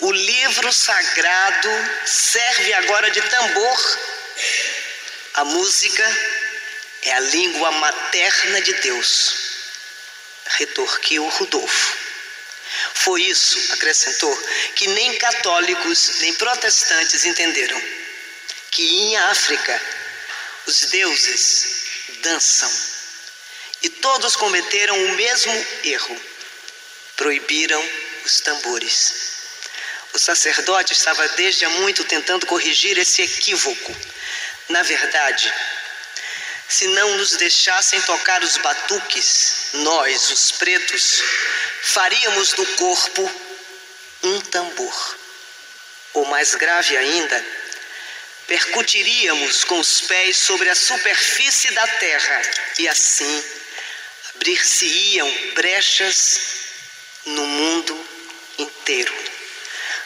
O 0.00 0.12
livro 0.12 0.72
sagrado 0.72 1.68
serve 2.04 2.72
agora 2.74 3.10
de 3.10 3.22
tambor. 3.22 3.98
A 5.34 5.44
música 5.44 6.18
é 7.02 7.12
a 7.12 7.20
língua 7.20 7.70
materna 7.70 8.60
de 8.62 8.72
Deus, 8.74 9.34
retorquiu 10.46 11.28
Rodolfo. 11.28 11.96
Foi 12.94 13.22
isso, 13.22 13.72
acrescentou, 13.74 14.36
que 14.74 14.88
nem 14.88 15.16
católicos 15.18 16.18
nem 16.18 16.34
protestantes 16.34 17.24
entenderam: 17.24 17.80
que 18.70 18.82
em 18.82 19.16
África 19.16 19.82
os 20.66 20.80
deuses 20.86 21.66
dançam. 22.22 22.70
E 23.82 23.88
todos 23.88 24.36
cometeram 24.36 24.96
o 25.04 25.12
mesmo 25.16 25.66
erro: 25.84 26.20
proibiram 27.16 27.82
os 28.24 28.40
tambores. 28.40 29.36
O 30.12 30.18
sacerdote 30.18 30.92
estava 30.92 31.28
desde 31.30 31.64
há 31.64 31.68
muito 31.68 32.02
tentando 32.04 32.46
corrigir 32.46 32.96
esse 32.98 33.22
equívoco. 33.22 33.96
Na 34.68 34.82
verdade, 34.82 35.52
se 36.68 36.86
não 36.88 37.16
nos 37.16 37.32
deixassem 37.36 38.00
tocar 38.02 38.42
os 38.42 38.56
batuques, 38.56 39.68
nós, 39.74 40.30
os 40.30 40.52
pretos, 40.52 41.22
faríamos 41.82 42.52
do 42.54 42.66
corpo 42.76 43.30
um 44.22 44.40
tambor. 44.40 45.16
Ou 46.14 46.24
mais 46.26 46.54
grave 46.54 46.96
ainda, 46.96 47.46
percutiríamos 48.46 49.64
com 49.64 49.78
os 49.80 50.02
pés 50.02 50.36
sobre 50.36 50.68
a 50.70 50.74
superfície 50.74 51.70
da 51.72 51.86
terra 51.86 52.42
e 52.78 52.88
assim 52.88 53.44
abrir-se-iam 54.34 55.30
brechas 55.54 56.40
no 57.26 57.44
mundo 57.44 58.08
inteiro. 58.58 59.14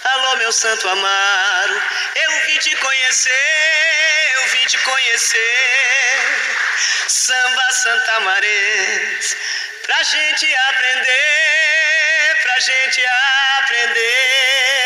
Alô, 0.02 0.36
meu 0.36 0.52
santo 0.52 0.88
amaro, 0.88 1.82
eu 2.16 2.46
vim 2.46 2.58
te 2.58 2.74
conhecer, 2.76 4.32
eu 4.36 4.48
vim 4.48 4.66
te 4.66 4.78
conhecer. 4.78 5.40
Samba 7.08 7.72
Santa 7.72 8.20
Marés, 8.20 9.36
pra 9.82 10.02
gente 10.02 10.54
aprender, 10.54 12.38
pra 12.42 12.60
gente 12.60 13.04
aprender. 13.58 14.79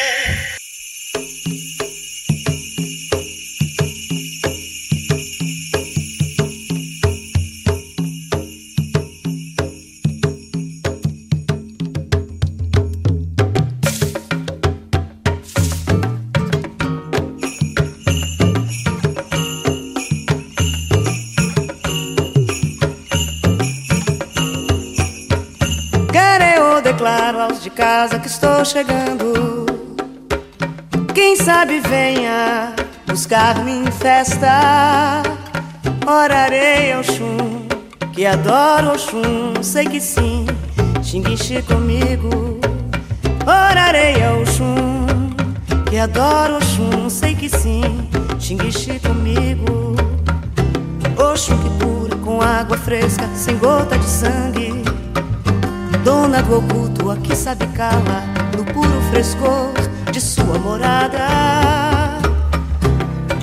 Casa 27.75 28.21
que 28.21 28.29
estou 28.29 28.65
chegando. 28.65 29.67
Quem 31.13 31.37
sabe 31.37 31.81
venha 31.81 32.73
buscar-me 33.07 33.71
em 33.71 33.91
festa. 33.91 35.23
Orarei 36.07 36.93
ao 36.93 37.03
chum, 37.03 37.67
que 38.13 38.27
adoro 38.27 38.93
o 38.93 38.99
chum, 38.99 39.63
sei 39.63 39.87
que 39.87 40.01
sim, 40.01 40.47
xinguixe 41.03 41.63
comigo. 41.63 42.61
Orarei 43.47 44.23
ao 44.23 44.47
chum, 44.47 45.07
que 45.89 45.99
adoro 45.99 46.59
o 46.59 46.65
chum, 46.65 47.11
sei 47.11 47.35
que 47.35 47.49
sim, 47.49 48.09
xinguixe 48.39 49.01
comigo. 49.01 49.97
Oxum 51.17 51.57
que 51.59 51.85
cura 51.85 52.17
com 52.17 52.41
água 52.41 52.77
fresca, 52.77 53.29
sem 53.35 53.57
gota 53.59 53.99
de 53.99 54.05
sangue. 54.05 54.74
Dona 56.05 56.43
do 56.43 56.59
oculto, 56.59 57.11
a 57.11 57.17
que 57.17 57.35
sabe 57.35 57.67
cala 57.69 58.23
no 58.55 58.63
puro 58.75 59.01
frescor 59.11 59.73
de 60.13 60.21
sua 60.21 60.59
morada. 60.59 61.27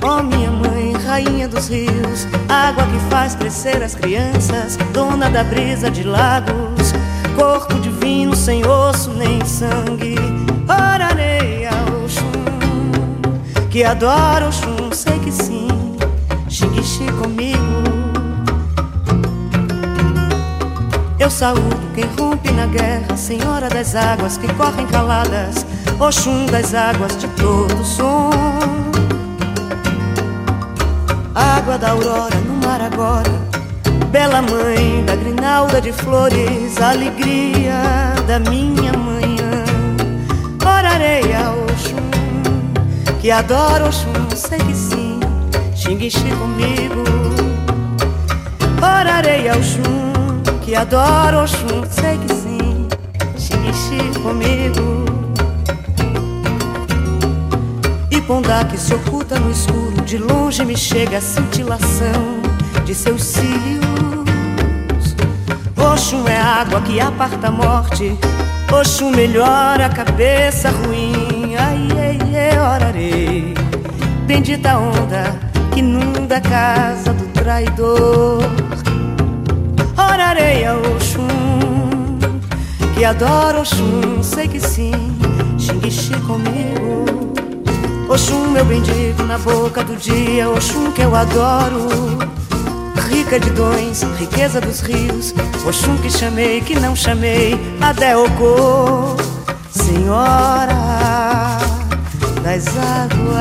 Oh, 0.04 0.22
minha 0.22 0.52
mãe, 0.52 0.94
rainha 0.94 1.48
dos 1.48 1.70
rios, 1.70 2.28
água 2.48 2.86
que 2.86 3.00
faz 3.10 3.34
crescer 3.34 3.82
as 3.82 3.96
crianças, 3.96 4.78
dona 4.94 5.28
da 5.28 5.44
brisa 5.44 5.90
de 5.90 6.04
lagos, 6.04 6.94
corpo 7.36 7.80
divino 7.80 8.36
sem 8.36 8.64
osso 8.64 9.10
nem 9.12 9.44
sangue. 9.44 10.16
Orarei 10.70 11.66
ao 11.66 12.08
chum, 12.08 13.70
que 13.72 13.84
adoro 13.84 14.50
o 14.50 14.52
chum, 14.52 14.92
sei 14.94 15.18
que 15.18 15.32
sim, 15.32 15.68
xinguixi 16.48 17.06
comigo. 17.14 17.58
Eu 21.18 21.30
saúdo 21.32 21.81
quem 21.94 22.06
rompe 22.18 22.52
na 22.52 22.66
guerra, 22.68 23.18
Senhora 23.18 23.70
das 23.70 23.96
águas 23.96 24.38
que 24.38 24.52
correm 24.54 24.86
caladas, 24.88 25.66
Oxum 26.00 26.46
das 26.46 26.74
águas 26.74 27.18
de 27.18 27.28
todo 27.30 27.84
som. 27.84 28.30
Água 31.36 31.78
da 31.78 31.92
aurora 31.92 32.36
no 32.46 32.66
mar 32.66 32.82
agora, 32.82 33.32
bela 34.10 34.42
mãe 34.42 35.04
da 35.06 35.16
grinalda 35.16 35.82
de 35.82 35.92
flores, 35.92 36.80
alegria 36.82 38.14
da 38.28 38.40
minha 38.40 38.94
manhã. 38.94 39.64
Orarei 40.66 41.34
a 41.34 41.52
Oxum, 41.52 43.20
que 43.20 43.32
adoro 43.32 43.88
Oxum, 43.88 44.36
sei 44.36 44.60
que 44.60 44.76
sim, 44.76 45.20
xinguixi 45.76 46.30
comigo. 46.32 47.04
Orarei 48.82 49.50
ao 49.50 49.58
Oxum 49.58 50.11
que 50.72 50.76
adoro 50.78 51.44
Oxum, 51.44 51.84
sei 51.90 52.18
que 52.18 52.34
sim, 52.34 52.88
xixi 53.36 54.20
comigo. 54.22 55.04
E 58.10 58.22
Pondá 58.22 58.64
que 58.64 58.78
se 58.78 58.94
oculta 58.94 59.38
no 59.38 59.52
escuro, 59.52 60.02
de 60.06 60.18
longe 60.18 60.64
me 60.64 60.78
chega 60.78 61.18
a 61.18 61.22
cintilação 61.22 62.42
de 62.86 62.96
seus 62.96 63.22
cílios. 63.22 63.84
Oxum 65.76 66.26
é 66.30 66.40
água 66.40 66.80
que 66.84 67.02
aparta 67.02 67.50
a 67.50 67.52
morte, 67.52 68.18
Oxum 68.72 69.12
melhora 69.12 69.88
a 69.88 69.90
cabeça 69.90 70.70
ruim. 70.70 71.54
Ai, 71.60 71.90
ai, 72.00 72.20
ai, 72.34 72.58
orarei, 72.58 73.54
bendita 74.26 74.78
onda 74.78 75.38
que 75.74 75.80
inunda 75.80 76.38
a 76.38 76.42
casa 76.42 77.12
do 77.12 77.26
traidor. 77.34 78.61
Orarei 80.10 80.66
a 80.66 80.76
Oxum, 80.76 81.28
que 82.94 83.06
adoro 83.06 83.62
Oxum, 83.62 84.24
sei 84.24 84.48
que 84.48 84.60
sim, 84.60 84.92
xinguixi 85.58 86.16
comigo. 86.22 87.06
Oxum, 88.10 88.52
meu 88.52 88.66
bendito 88.66 89.24
na 89.24 89.38
boca 89.38 89.84
do 89.84 89.96
dia, 89.96 90.50
Oxum 90.50 90.92
que 90.92 91.02
eu 91.02 91.16
adoro. 91.16 91.88
Rica 93.10 93.40
de 93.40 93.50
dons, 93.52 94.04
riqueza 94.18 94.60
dos 94.60 94.82
rios, 94.82 95.34
Oxum 95.68 95.98
que 95.98 96.10
chamei, 96.10 96.62
que 96.62 96.80
não 96.80 96.96
chamei, 96.96 97.60
Adeocô, 97.82 99.16
Senhora 99.70 101.60
das 102.44 102.68
águas. 102.78 103.32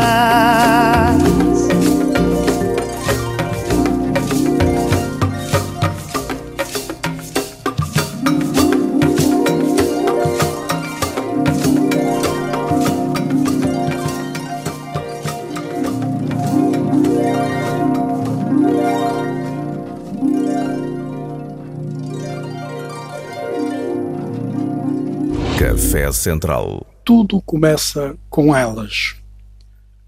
Central. 26.13 26.87
Tudo 27.05 27.41
começa 27.41 28.17
com 28.29 28.55
elas. 28.55 29.17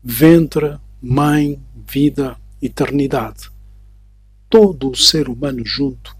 Ventre, 0.03 0.78
mãe, 1.00 1.61
vida, 1.86 2.36
eternidade. 2.61 3.50
Todo 4.48 4.90
o 4.90 4.96
ser 4.96 5.28
humano 5.28 5.62
junto 5.64 6.16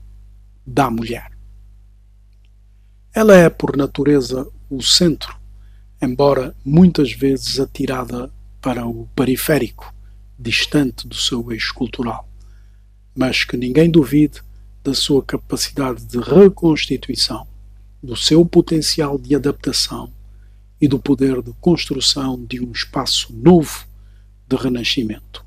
da 0.67 0.91
mulher. 0.91 1.31
Ela 3.15 3.37
é, 3.37 3.51
por 3.51 3.77
natureza, 3.77 4.49
o 4.71 4.83
centro, 4.83 5.37
embora 6.01 6.57
muitas 6.65 7.13
vezes 7.13 7.61
atirada 7.61 8.33
para 8.61 8.87
o 8.87 9.07
periférico, 9.15 9.95
distante 10.39 11.07
do 11.07 11.15
seu 11.15 11.53
eixo 11.53 11.75
cultural, 11.75 12.29
mas 13.15 13.45
que 13.45 13.57
ninguém 13.57 13.91
duvide 13.91 14.41
da 14.83 14.95
sua 14.95 15.23
capacidade 15.23 16.05
de 16.05 16.19
reconstituição, 16.19 17.47
do 18.03 18.17
seu 18.17 18.45
potencial 18.45 19.17
de 19.19 19.35
adaptação 19.35 20.13
e 20.81 20.89
do 20.89 20.99
poder 20.99 21.41
de 21.41 21.53
construção 21.61 22.45
de 22.45 22.61
um 22.61 22.73
espaço 22.73 23.33
novo 23.33 23.87
de 24.49 24.57
renascimento. 24.57 25.45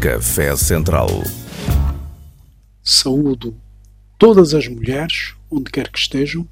Café 0.00 0.56
Central. 0.56 1.08
Saúdo 2.82 3.56
todas 4.18 4.54
as 4.54 4.66
mulheres, 4.66 5.34
onde 5.50 5.70
quer 5.70 5.88
que 5.88 5.98
estejam. 5.98 6.46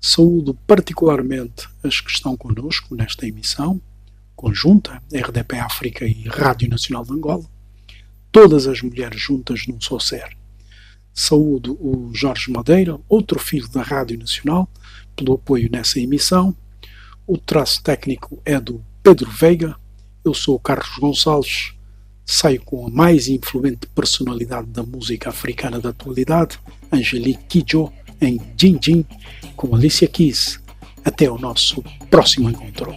Saúdo 0.00 0.54
particularmente 0.66 1.68
as 1.82 2.00
que 2.00 2.10
estão 2.10 2.36
conosco 2.36 2.94
nesta 2.94 3.26
emissão 3.26 3.80
conjunta, 4.34 5.02
RDP 5.12 5.58
África 5.58 6.04
e 6.04 6.24
Rádio 6.28 6.68
Nacional 6.68 7.04
de 7.04 7.12
Angola. 7.12 7.44
Todas 8.30 8.66
as 8.66 8.82
mulheres 8.82 9.20
juntas 9.20 9.66
num 9.66 9.80
só 9.80 9.98
ser. 9.98 10.36
Saúdo 11.14 11.74
o 11.74 12.10
Jorge 12.12 12.50
Madeira, 12.50 12.98
outro 13.08 13.38
filho 13.38 13.68
da 13.68 13.82
Rádio 13.82 14.18
Nacional, 14.18 14.68
pelo 15.14 15.34
apoio 15.34 15.70
nessa 15.70 16.00
emissão. 16.00 16.54
O 17.24 17.38
traço 17.38 17.82
técnico 17.82 18.42
é 18.44 18.58
do 18.60 18.84
Pedro 19.02 19.30
Veiga. 19.30 19.76
Eu 20.24 20.34
sou 20.34 20.56
o 20.56 20.60
Carlos 20.60 20.98
Gonçalves. 20.98 21.72
Saio 22.26 22.60
com 22.62 22.86
a 22.86 22.90
mais 22.90 23.28
influente 23.28 23.86
personalidade 23.94 24.66
da 24.68 24.82
música 24.82 25.30
africana 25.30 25.78
da 25.78 25.90
atualidade, 25.90 26.58
Angelique 26.90 27.44
Kidjo, 27.44 27.92
em 28.20 28.40
Jin 28.58 28.78
Jin, 28.82 29.04
com 29.54 29.74
Alicia 29.74 30.08
Keys. 30.08 30.58
Até 31.04 31.30
o 31.30 31.38
nosso 31.38 31.84
próximo 32.10 32.48
encontro. 32.48 32.94